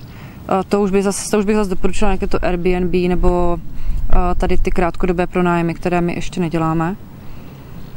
[0.49, 3.59] A to už, by zase, to už bych zase doporučila nějaké to Airbnb nebo
[4.37, 6.97] tady ty krátkodobé pronájmy, které my ještě neděláme.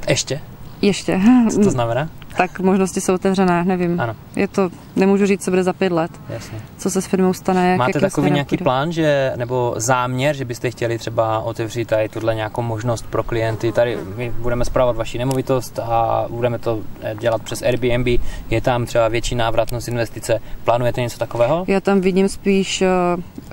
[0.07, 0.41] Ještě?
[0.83, 1.21] Ještě.
[1.51, 2.09] Co to znamená?
[2.37, 3.99] tak možnosti jsou otevřené, nevím.
[3.99, 4.15] Ano.
[4.35, 6.11] Je to, nemůžu říct, co bude za pět let.
[6.29, 6.57] Jasně.
[6.77, 8.63] Co se s firmou stane, jak Máte takový nějaký půjde.
[8.63, 13.71] plán, že, nebo záměr, že byste chtěli třeba otevřít tady tuhle nějakou možnost pro klienty.
[13.71, 18.07] Tady my budeme zpravovat vaši nemovitost a budeme to eh, dělat přes Airbnb.
[18.49, 20.39] Je tam třeba větší návratnost investice.
[20.63, 21.65] Plánujete něco takového?
[21.67, 22.87] Já tam vidím spíš, eh,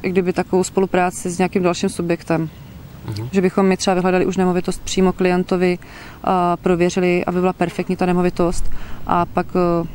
[0.00, 2.48] kdyby takovou spolupráci s nějakým dalším subjektem.
[3.08, 3.28] Uh-huh.
[3.32, 5.78] Že bychom mi třeba vyhledali už nemovitost přímo klientovi,
[6.24, 8.72] a prověřili, aby byla perfektní ta nemovitost
[9.06, 9.86] a pak uh,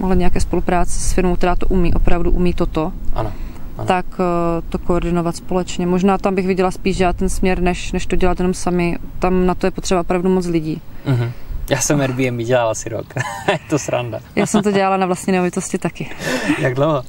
[0.00, 2.92] mohla nějaké spolupráce s firmou, která to umí, opravdu umí toto.
[3.14, 3.32] Ano.
[3.78, 3.86] Ano.
[3.86, 4.24] tak uh,
[4.68, 5.86] to koordinovat společně.
[5.86, 8.98] Možná tam bych viděla spíš já ten směr, než, než to dělat jenom sami.
[9.18, 10.80] Tam na to je potřeba opravdu moc lidí.
[11.06, 11.30] Uh-huh.
[11.70, 13.06] Já jsem Airbnb dělala asi rok.
[13.52, 14.20] je to sranda.
[14.36, 16.10] Já jsem to dělala na vlastní nemovitosti taky.
[16.58, 17.02] Jak dlouho?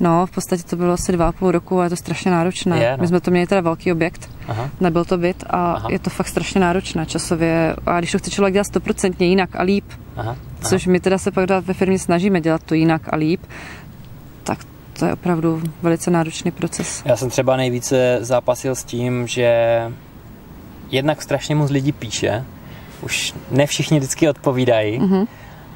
[0.00, 2.78] No, v podstatě to bylo asi dva a půl roku a je to strašně náročné.
[2.78, 2.96] Je, no.
[3.00, 4.70] My jsme to měli teda velký objekt, Aha.
[4.80, 5.88] nebyl to byt a Aha.
[5.90, 7.76] je to fakt strašně náročné časově.
[7.86, 9.84] A když to chce člověk dělat stoprocentně jinak a líp,
[10.16, 10.30] Aha.
[10.30, 10.68] Aha.
[10.68, 13.40] což my teda se pak ve firmě snažíme dělat to jinak a líp,
[14.42, 14.58] tak
[14.98, 17.02] to je opravdu velice náročný proces.
[17.04, 19.52] Já jsem třeba nejvíce zápasil s tím, že
[20.90, 22.44] jednak strašně moc lidí píše,
[23.02, 25.26] už ne všichni vždycky odpovídají, mm-hmm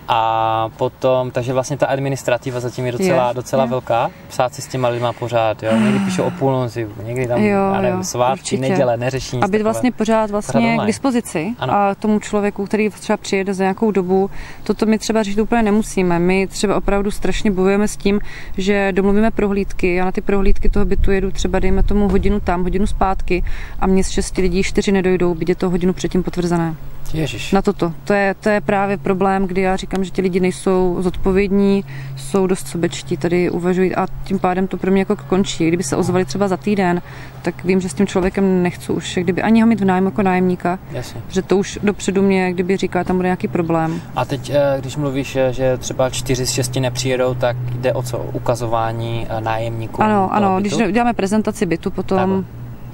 [0.08, 3.70] a potom, takže vlastně ta administrativa zatím je docela, je, docela je.
[3.70, 4.10] velká.
[4.28, 5.76] Psát si s těma lidma pořád, jo.
[5.76, 9.92] Někdy píšou o půlnoci, někdy tam, jo, já nevím, svátky, neděle, neřeší nic Aby vlastně
[9.92, 11.74] pořád vlastně pořád k dispozici ano.
[11.74, 14.30] a tomu člověku, který třeba přijede za nějakou dobu,
[14.64, 16.18] toto my třeba řešit úplně nemusíme.
[16.18, 18.20] My třeba opravdu strašně bojujeme s tím,
[18.56, 19.94] že domluvíme prohlídky.
[19.94, 23.44] Já na ty prohlídky toho bytu jedu třeba, dejme tomu hodinu tam, hodinu zpátky
[23.80, 26.74] a mě z šesti lidí čtyři nedojdou, byť je to hodinu předtím potvrzené.
[27.12, 27.52] Ježiš.
[27.52, 27.92] na toto.
[28.04, 31.84] To je, to je právě problém, kdy já říkám, že ti lidi nejsou zodpovědní,
[32.16, 35.68] jsou dost sobečtí, tady uvažují a tím pádem to pro mě jako končí.
[35.68, 37.02] Kdyby se ozvali třeba za týden,
[37.42, 40.22] tak vím, že s tím člověkem nechci už, kdyby ani ho mít v nájmu jako
[40.22, 41.20] nájemníka, Jasně.
[41.28, 44.00] že to už dopředu mě, kdyby říká, tam bude nějaký problém.
[44.16, 48.02] A teď, eh, když mluvíš, eh, že třeba čtyři z šesti nepřijedou, tak jde o
[48.02, 48.18] co?
[48.18, 50.02] Ukazování eh, nájemníků?
[50.02, 50.76] Ano, ano, bytu?
[50.76, 52.44] když děláme prezentaci bytu potom,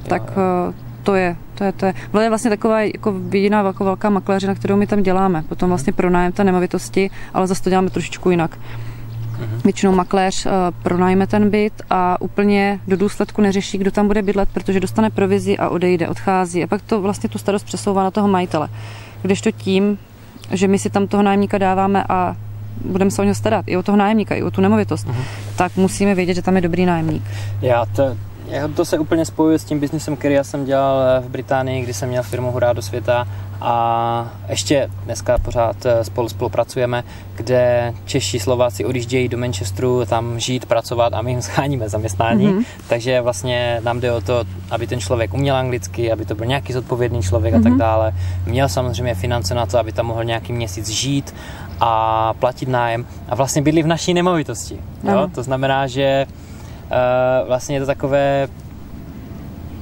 [0.09, 0.43] tak jo.
[0.71, 1.95] eh, to je, to je, to je.
[2.13, 5.43] To je vlastně taková jako jediná jako velká makléřina, kterou my tam děláme.
[5.49, 8.59] Potom vlastně pronájem té nemovitosti, ale zase to děláme trošičku jinak.
[9.41, 9.61] Mhm.
[9.65, 14.49] Většinou makléř uh, pronájme ten byt a úplně do důsledku neřeší, kdo tam bude bydlet,
[14.53, 16.65] protože dostane provizi a odejde, odchází.
[16.65, 18.69] A pak to vlastně tu starost přesouvá na toho majitele.
[19.23, 19.99] Kdežto tím,
[20.51, 22.37] že my si tam toho nájemníka dáváme a
[22.85, 25.23] budeme se o něho starat, i o toho nájemníka, i o tu nemovitost, Mhm.
[25.57, 27.23] tak musíme vědět, že tam je dobrý nájemník.
[27.63, 28.17] Já to,
[28.51, 31.83] já to se úplně spojuje s tím biznisem, který já jsem dělal eh, v Británii,
[31.83, 33.29] kdy jsem měl firmu Hurá do světa
[33.61, 40.67] a ještě dneska pořád eh, spolu spolupracujeme, kde Češi, Slováci odjíždějí do Manchesteru tam žít,
[40.67, 42.47] pracovat a my jim scháníme zaměstnání.
[42.47, 42.59] Mhm.
[42.59, 42.65] Mm-hmm.
[42.89, 46.73] Takže vlastně nám jde o to, aby ten člověk uměl anglicky, aby to byl nějaký
[46.73, 47.61] zodpovědný člověk mm-hmm.
[47.61, 48.13] a tak dále.
[48.47, 51.35] Měl samozřejmě finance na to, aby tam mohl nějaký měsíc žít
[51.81, 54.75] a platit nájem a vlastně bydli v naší nemovitosti.
[55.05, 55.11] Jo?
[55.11, 55.29] Ano.
[55.35, 56.27] To znamená, že
[57.47, 58.49] vlastně je to takové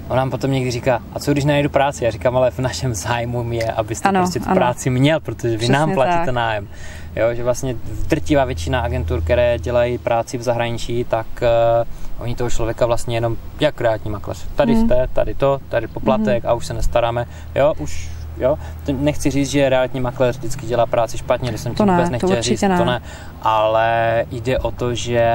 [0.08, 2.04] On nám potom někdy říká, a co když najdu práci?
[2.04, 4.54] Já říkám, ale v našem zájmu je, abyste Ano, prostě tu ano.
[4.54, 6.34] práci měl, protože vy Přesně nám platíte tak.
[6.34, 6.68] nájem.
[7.16, 7.76] Jo, že vlastně
[8.08, 13.36] drtivá většina agentur, které dělají práci v zahraničí, tak uh, oni toho člověka vlastně jenom
[13.60, 14.46] jak realitní makléř.
[14.56, 14.84] Tady Mhm.
[14.86, 17.26] jste, tady to, tady poplatek a už se nestaráme.
[17.54, 18.08] Jo, už
[18.40, 18.58] Jo?
[18.86, 21.92] To nechci říct, že realitní makléř vždycky dělá práci špatně, když jsem To tím ne,
[21.92, 22.78] vůbec to nechtěl určitě říct, ne.
[22.78, 23.02] to ne.
[23.42, 25.32] Ale jde o to, že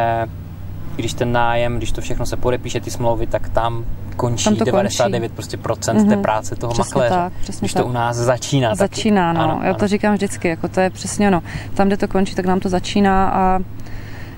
[0.95, 3.85] když ten nájem, když to všechno se podepíše, ty smlouvy, tak tam
[4.15, 6.21] končí Tam to 99% prostě procent té Mhm.
[6.21, 7.15] práce toho Přesně makléře.
[7.15, 7.83] tak, přesně když tak.
[7.83, 8.77] to u nás začíná taky.
[8.79, 9.41] Začíná, no.
[9.41, 9.79] Ano, Já ano.
[9.79, 11.41] to říkám vždycky, jako to je přesně ono.
[11.73, 13.59] Tam, kde to končí, tak nám to začíná a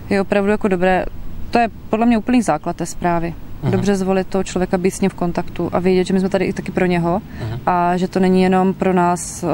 [0.09, 1.05] je opravdu jako dobré.
[1.51, 3.33] To je podle mě úplný základ té zprávy.
[3.63, 3.71] Mhm.
[3.71, 6.45] Dobře zvolit toho člověka, být s ním v kontaktu a vědět, že my jsme tady
[6.45, 7.59] i taky pro něho Mhm.
[7.65, 9.47] a že to není jenom pro nás eh,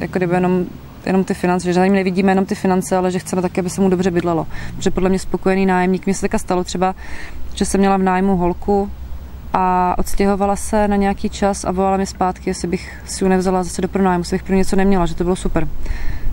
[0.00, 0.64] jako kdyby jenom
[1.06, 3.70] jenom ty finance, že za ním nevidíme jenom ty finance, ale že chceme také, aby
[3.70, 4.46] se mu dobře bydlelo.
[4.76, 6.94] Protože podle mě spokojený nájemník, mně se taky stalo třeba,
[7.54, 8.90] že jsem měla v nájmu holku
[9.52, 13.62] a odstěhovala se na nějaký čas a volala mi zpátky, jestli bych si ji nevzala
[13.62, 15.68] zase do pronájmu, jestli bych pro něco neměla, že to bylo super.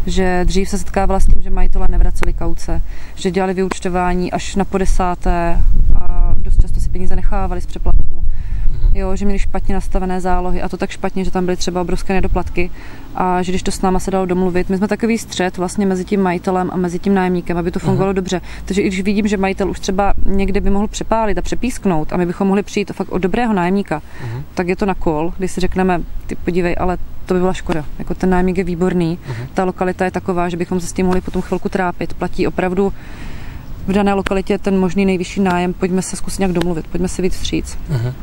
[0.06, 2.82] Že dřív se setkávala s tím, že majitelé nevraceli kauce,
[3.16, 5.62] že dělali vyúčtování až na po desáté
[5.96, 8.24] a dost často si peníze nechávali z přeplatků.
[8.94, 12.14] Jo, že měli špatně nastavené zálohy a to tak špatně, že tam byly třeba obrovské
[12.14, 12.72] nedoplatky
[13.16, 16.06] a že když to s náma se dalo domluvit, my jsme takový střed vlastně mezi
[16.06, 18.16] tím majitelem a mezi tím nájemníkem, aby to fungovalo uh-huh.
[18.16, 18.42] dobře.
[18.66, 22.18] Takže i když vidím, že majitel už třeba někde by mohl přepálit a přepísknout a
[22.18, 24.44] my bychom mohli přijít fakt od dobrého nájemníka, uh-huh.
[24.54, 27.86] tak je to na kol, když si řekneme, ty podívej, ale to by byla škoda.
[28.00, 29.48] Jako ten nájemník je výborný, uh-huh.
[29.54, 32.14] ta lokalita je taková, že bychom se s tím mohli potom chvilku trápit.
[32.14, 32.94] Platí opravdu
[33.88, 37.34] v dané lokalitě ten možný nejvyšší nájem, pojďme se zkusit nějak domluvit, pojďme se víc
[37.34, 37.78] vstříc.
[37.90, 38.14] Mhm.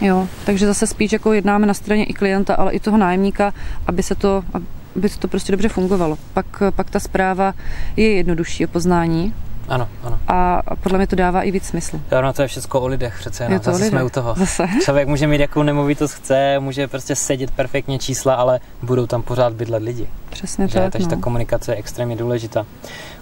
[0.00, 3.54] Jo, takže zase spíš jako jednáme na straně i klienta, ale i toho nájemníka,
[3.86, 6.18] aby se to, aby to prostě dobře fungovalo.
[6.34, 7.54] Pak, pak ta zpráva
[7.96, 9.34] je jednodušší o poznání
[9.68, 10.18] Ano, ano.
[10.28, 12.00] a podle mě to dává i víc smysl.
[12.12, 13.52] Jo, no to je všechno o lidech přece jenom.
[13.52, 14.06] Je to Zase jsme lidech.
[14.06, 14.34] u toho.
[14.38, 14.66] Zase.
[14.84, 19.52] Člověk může mít jakou nemovitost chce, může prostě sedět perfektně čísla, ale budou tam pořád
[19.52, 20.08] bydlet lidi.
[20.30, 20.74] Přesně Že?
[20.80, 21.16] tak, Takže no.
[21.16, 22.66] ta komunikace je extrémně důležitá.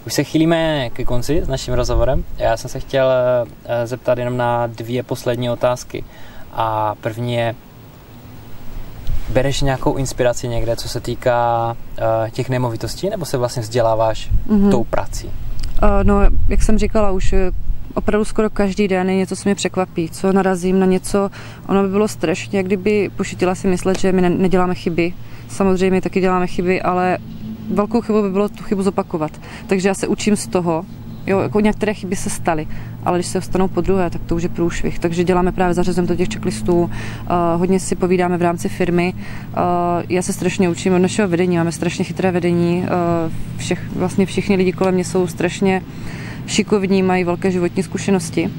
[0.05, 2.23] Už se chýlíme ke konci s naším rozhovorem.
[2.37, 3.07] Já jsem se chtěl
[3.65, 6.03] eh, zeptat jenom na dvě poslední otázky.
[6.57, 7.55] A první je,
[9.29, 14.71] bereš nějakou inspiraci někde, co se týká uh, těch nemovitostí, nebo se vlastně vzděláváš Mhm.
[14.71, 15.27] tou prací?
[15.27, 15.31] Uh,
[16.03, 16.15] no,
[16.49, 17.51] jak jsem říkala, už eh,
[17.93, 21.29] opravdu skoro každý den něco, co mě překvapí, co narazím na něco,
[21.67, 25.13] ono by bylo strašně, kdyby pošetila si myslet, že my ne- neděláme chyby.
[25.49, 27.17] Samozřejmě taky děláme chyby, ale
[27.73, 29.31] velkou chybu by bylo tu chybu zopakovat.
[29.67, 30.85] Takže já se učím z toho,
[31.27, 32.67] Jo, jako některé chyby se staly,
[33.05, 34.99] ale když se stanou po druhé, tak to už je průšvih.
[34.99, 36.89] Takže děláme právě zařazem do těch checklistů, uh,
[37.55, 39.13] hodně si povídáme v rámci firmy.
[39.13, 39.59] Uh,
[40.09, 42.77] já se strašně učím od našeho vedení, máme strašně chytré vedení.
[42.81, 45.81] Uh, všech, vlastně všichni lidi kolem mě jsou strašně
[46.47, 48.49] šikovní, mají velké životní zkušenosti.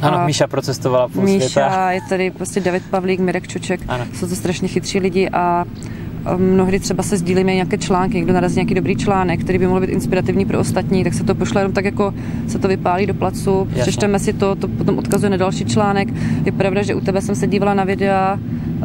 [0.00, 1.44] Ano, A Míša procestovala půl světa.
[1.44, 4.06] Míša, je tady prostě David Pavlík, Mirek Čoček, Ano.
[4.14, 5.64] jsou to strašně chytří lidi a
[6.36, 9.90] mnohdy třeba se sdílíme nějaké články, někdo narazí nějaký dobrý článek, který by mohl být
[9.90, 12.14] inspirativní pro ostatní, tak se to pošle jenom tak jako
[12.48, 13.82] se to vypálí do placu, Jasně.
[13.82, 16.08] přečteme si to, to potom odkazuje na další článek.
[16.44, 18.38] Je pravda, že u tebe jsem se dívala na videa,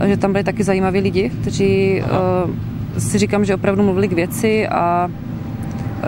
[0.05, 2.01] že tam byli taky zajímaví lidi, kteří
[2.45, 5.09] uh, si říkám, že opravdu mluvili k věci a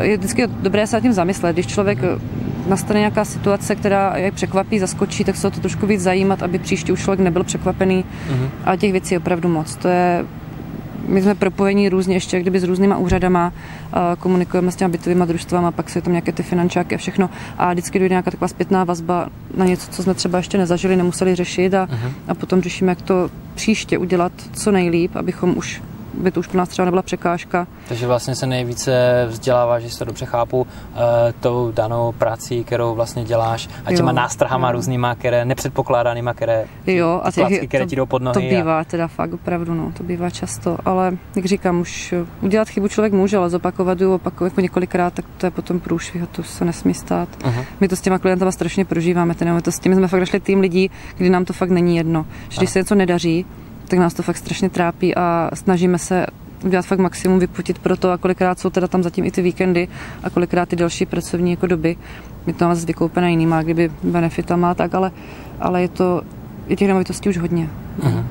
[0.01, 2.19] je vždycky dobré se nad tím zamyslet, když člověk eh,
[2.69, 6.59] nastane nějaká situace, která je překvapí, zaskočí, tak se o to trošku víc zajímat, aby
[6.59, 8.47] příště už člověk nebyl překvapený Mhm.
[8.65, 9.75] a těch věcí je opravdu moc.
[9.75, 10.25] To je
[11.07, 13.53] my jsme propojení různě ještě kdyby s různýma úřadama,
[14.19, 17.99] komunikujeme s těma bytovými družstvama, pak se tam nějaké ty finančáky a všechno a vždycky
[17.99, 21.85] dojde nějaká taková zpětná vazba na něco, co jsme třeba ještě nezažili, nemuseli řešit a,
[21.85, 22.11] uh-huh.
[22.27, 25.81] a potom řešíme, jak to příště udělat co nejlíp, abychom už
[26.17, 27.67] by to už pro nás třeba nebyla překážka.
[27.87, 30.67] Takže vlastně se nejvíce vzděláváš, že se to dobře chápu, uh,
[31.39, 34.73] tou danou prací, kterou vlastně děláš a těma jo, nástrahama jo.
[34.73, 38.33] různýma, které nepředpokládanýma, které, jo, a těch, které to, ti jdou pod nohy.
[38.33, 38.83] To bývá a...
[38.83, 43.37] teda fakt opravdu, no, to bývá často, ale jak říkám, už udělat chybu člověk může,
[43.37, 46.93] ale zopakovat ju opakovat jako několikrát, tak to je potom průšvih a to se nesmí
[46.93, 47.29] stát.
[47.43, 47.65] Uh-huh.
[47.79, 50.59] My to s těma klientama strašně prožíváme, ten, to s tím jsme fakt našli tým
[50.59, 52.25] lidí, kdy nám to fakt není jedno.
[52.49, 53.45] Že když se něco nedaří,
[53.87, 56.25] tak nás to fakt strašně trápí a snažíme se
[56.63, 59.87] udělat fakt maximum, vyputit pro to a kolikrát jsou teda tam zatím i ty víkendy
[60.23, 61.95] a kolikrát ty další pracovní jako doby.
[62.45, 65.11] My to máme vykoupené jinýma, kdyby benefitama, tak ale,
[65.59, 66.21] ale je to,
[66.67, 67.69] je těch nemovitostí už hodně.
[67.99, 68.23] Uh-huh.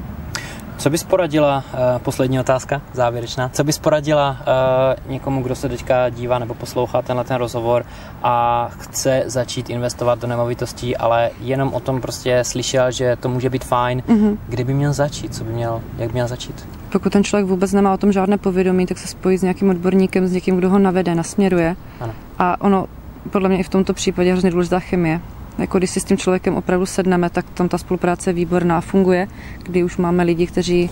[0.78, 6.08] Co bys poradila, uh, poslední otázka, závěrečná, co bys poradila uh, někomu, kdo se teďka
[6.08, 7.86] dívá nebo poslouchá tenhle ten rozhovor
[8.22, 13.50] a chce začít investovat do nemovitostí, ale jenom o tom prostě slyšel, že to může
[13.50, 14.36] být fajn, mm-hmm.
[14.48, 16.68] kde by měl začít, co by měl, jak by měl začít?
[16.92, 20.28] Pokud ten člověk vůbec nemá o tom žádné povědomí, tak se spojí s nějakým odborníkem,
[20.28, 21.76] s někým, kdo ho navede, nasměruje.
[22.00, 22.12] Ano.
[22.38, 22.86] A ono,
[23.30, 25.20] podle mě i v tomto případě je hrozně důležitá chemie
[25.58, 29.28] jako když si s tím člověkem opravdu sedneme, tak tam ta spolupráce je výborná, funguje,
[29.62, 30.90] kdy už máme lidi, kteří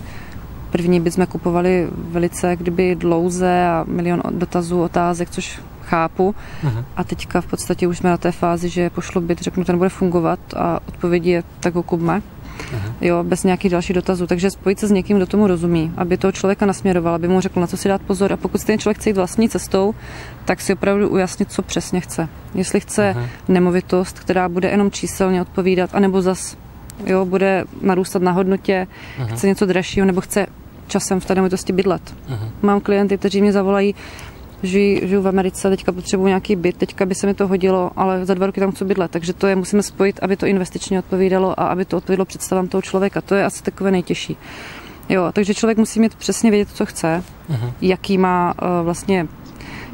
[0.70, 6.34] první by jsme kupovali velice kdyby dlouze a milion dotazů, otázek, což chápu.
[6.64, 6.84] Uh-huh.
[6.96, 9.88] A teďka v podstatě už jsme na té fázi, že pošlu byt, řeknu, ten bude
[9.88, 12.22] fungovat a odpovědi je, tak ho kupme.
[13.00, 14.26] Jo, bez nějakých dalších dotazů.
[14.26, 17.60] Takže spojit se s někým, kdo tomu rozumí, aby toho člověka nasměroval, aby mu řekl,
[17.60, 18.32] na co si dát pozor.
[18.32, 19.94] A pokud ten člověk chce jít vlastní cestou,
[20.44, 22.28] tak si opravdu ujasnit, co přesně chce.
[22.54, 23.28] Jestli chce uh-huh.
[23.48, 26.56] nemovitost, která bude jenom číselně odpovídat, anebo zas
[27.06, 28.86] jo, bude narůstat na hodnotě,
[29.18, 29.26] uh-huh.
[29.26, 30.46] chce něco dražšího, nebo chce
[30.86, 32.02] časem v té nemovitosti bydlet.
[32.28, 32.48] Uh-huh.
[32.62, 33.94] Mám klienty, kteří mě zavolají,
[34.64, 38.26] žiju, žiju v Americe, teďka potřebuji nějaký byt, teďka by se mi to hodilo, ale
[38.26, 41.60] za dva roky tam chci bydlet, takže to je musíme spojit, aby to investičně odpovídalo
[41.60, 43.20] a aby to odpovídalo představám toho člověka.
[43.20, 44.36] To je asi takové nejtěžší.
[45.08, 47.72] Jo, takže člověk musí mít přesně vědět, co chce, uh-huh.
[47.80, 49.26] jaký má uh, vlastně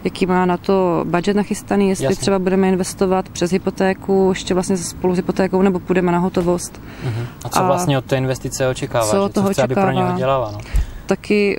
[0.05, 2.17] jaký má na to budget nachystaný, jestli Jasně.
[2.17, 6.81] třeba budeme investovat přes hypotéku, ještě vlastně spolu s hypotékou, nebo půjdeme na hotovost.
[7.05, 7.27] Uh-huh.
[7.45, 9.11] A co a vlastně od té investice očekává?
[9.11, 9.87] Co od toho co chce, očekává?
[9.87, 10.51] aby pro něho dělala?
[10.51, 10.59] No?
[11.07, 11.59] Taky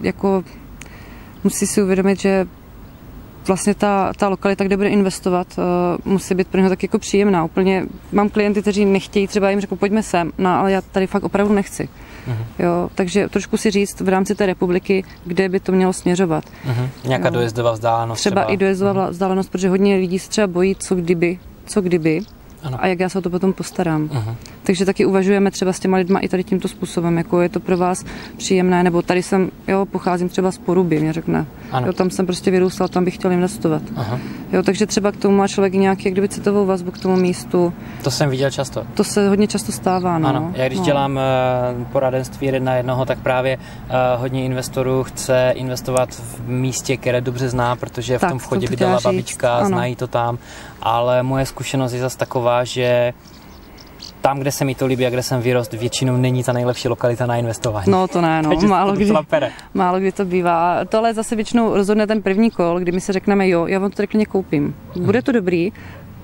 [0.00, 0.42] jako
[1.44, 2.46] musí si uvědomit, že
[3.46, 5.64] vlastně ta, ta lokalita, kde bude investovat, uh,
[6.12, 7.44] musí být pro něho tak jako příjemná.
[7.44, 11.24] Úplně mám klienty, kteří nechtějí, třeba jim řeknu, pojďme sem, no ale já tady fakt
[11.24, 11.88] opravdu nechci.
[12.28, 12.64] Uh-huh.
[12.64, 16.44] Jo, takže trošku si říct v rámci té republiky, kde by to mělo směřovat.
[16.44, 16.88] Uh-huh.
[17.04, 17.34] Nějaká jo.
[17.34, 18.20] dojezdová vzdálenost.
[18.20, 19.10] Třeba, třeba i dojezdová uh-huh.
[19.10, 22.20] vzdálenost, protože hodně lidí se třeba bojí, co kdyby, co kdyby.
[22.62, 22.78] Ano.
[22.80, 24.08] a jak já se o to potom postarám.
[24.08, 24.34] Uh-huh.
[24.70, 27.76] Takže taky uvažujeme třeba s těma lidma i tady tímto způsobem, jako je to pro
[27.76, 28.04] vás
[28.36, 31.46] příjemné, nebo tady jsem, jo, pocházím třeba z Poruby, mě řekne.
[31.72, 31.86] Ano.
[31.86, 33.82] Jo, tam jsem prostě vyrůstal, tam bych chtěl investovat.
[33.82, 34.18] Uh-huh.
[34.52, 37.72] Jo, takže třeba k tomu má člověk nějaký, jak kdyby citovou vazbu k tomu místu.
[38.04, 38.86] To jsem viděl často.
[38.94, 40.28] To se hodně často stává, no.
[40.28, 40.84] Ano, já když no.
[40.84, 41.18] dělám
[41.80, 47.20] uh, poradenství jeden na jednoho, tak právě uh, hodně investorů chce investovat v místě, které
[47.20, 49.68] dobře zná, protože tak, v tom vchodě bydlela babička, ano.
[49.68, 50.38] znají to tam,
[50.82, 53.12] ale moje zkušenost je zase taková, že
[54.20, 57.26] tam, kde se mi to líbí a kde jsem vyrost, většinou není ta nejlepší lokalita
[57.26, 57.90] na investování.
[57.90, 58.50] No to ne, no.
[58.68, 59.12] málo, kdy,
[59.74, 60.84] málo kdy to bývá.
[60.84, 63.90] To ale zase většinou rozhodne ten první kol, kdy my se řekneme, jo, já vám
[63.90, 64.74] to klidně koupím.
[64.96, 65.72] Bude to dobrý,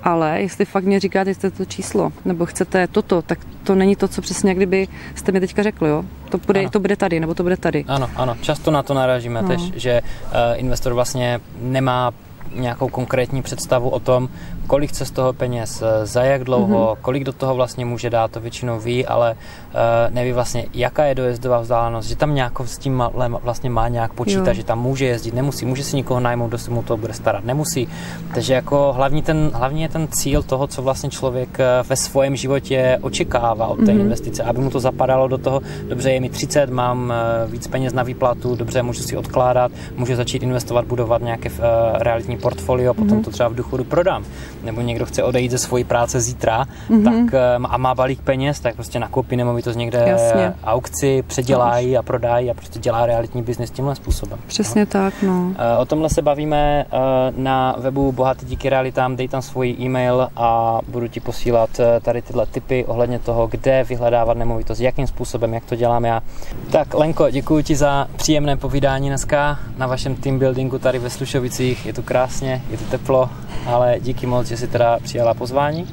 [0.03, 4.09] ale jestli fakt mě říkáte, že to číslo, nebo chcete toto, tak to není to,
[4.09, 6.05] co přesně kdyby jste mi teďka řekli, jo?
[6.29, 7.85] To bude, to bude tady, nebo to bude tady.
[7.89, 9.49] Ano, ano, často na to narážíme no.
[9.49, 12.13] tež, že uh, investor vlastně nemá
[12.55, 14.29] nějakou konkrétní představu o tom,
[14.67, 17.03] kolik chce z toho peněz, eh, za jak dlouho, mm-hmm.
[17.03, 21.15] kolik do toho vlastně může dát, to většinou ví, ale uh, neví vlastně, jaká je
[21.15, 23.03] dojezdová vzdálenost, že tam nějak s tím
[23.43, 24.55] vlastně má nějak počítat, jo.
[24.55, 27.45] že tam může jezdit, nemusí, může si nikoho najmout, kdo se mu to bude starat,
[27.45, 27.89] nemusí.
[28.35, 32.37] Takže jako hlavní, ten, hlavní je ten cíl toho, co vlastně člověk eh, ve svém
[32.37, 34.01] životě očekává od té mm-hmm.
[34.01, 37.13] investice, aby mu to zapadalo do toho, dobře, je mi 30, mám
[37.47, 41.51] víc peněz na výplatu, dobře, můžu si odkládat, můžu začít investovat, budovat nějaké
[41.93, 43.25] realitní portfolio, potom mm-hmm.
[43.25, 44.25] to třeba v důchodu prodám
[44.67, 47.05] nebo někdo chce odejít ze svojí práce zítra mm-hmm.
[47.05, 50.55] tak, eh, a má balík peněz, tak prostě nakoupí nemovitost někde Jasně.
[50.65, 54.39] aukci, předělají a prodají a prostě dělá realitní biznis tímhle způsobem.
[54.47, 54.87] Přesně no.
[54.87, 55.53] tak, no.
[55.59, 56.97] Eh, o tomhle se bavíme eh,
[57.37, 61.71] na webu Bohatý díky realitám, dej tam svůj e-mail a budu ti posílat
[62.03, 66.23] tady tyhle tipy ohledně toho, kde vyhledávat nemovitost, jakým způsobem, jak to dělám já.
[66.71, 71.87] Tak Lenko, děkuji ti za příjemné povídání dneska na vašem team buildingu tady ve Slušovicích.
[71.87, 73.31] Je tu krásně, je tu teplo,
[73.67, 75.87] ale díky moc, že jsi teda přijala pozvání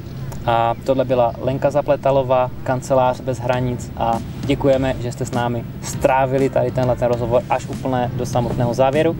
[0.46, 6.48] A tohle byla Lenka Zapletalová, kancelář bez hranic a děkujeme, že jste s námi strávili
[6.48, 9.16] tady tenhle ten rozhovor až úplně do samotného závěru.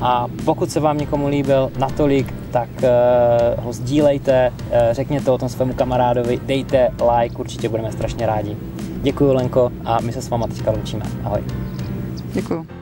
[0.00, 5.48] A pokud se vám někomu líbil natolik, tak uh, ho sdílejte, uh, řekněte o tom
[5.48, 6.88] svému kamarádovi, dejte
[7.18, 8.56] like, určitě budeme strašně rádi.
[9.02, 11.02] Děkuji Lenko a my se s váma teďka loučíme.
[11.24, 11.40] Ahoj.
[12.32, 12.79] Děkuji.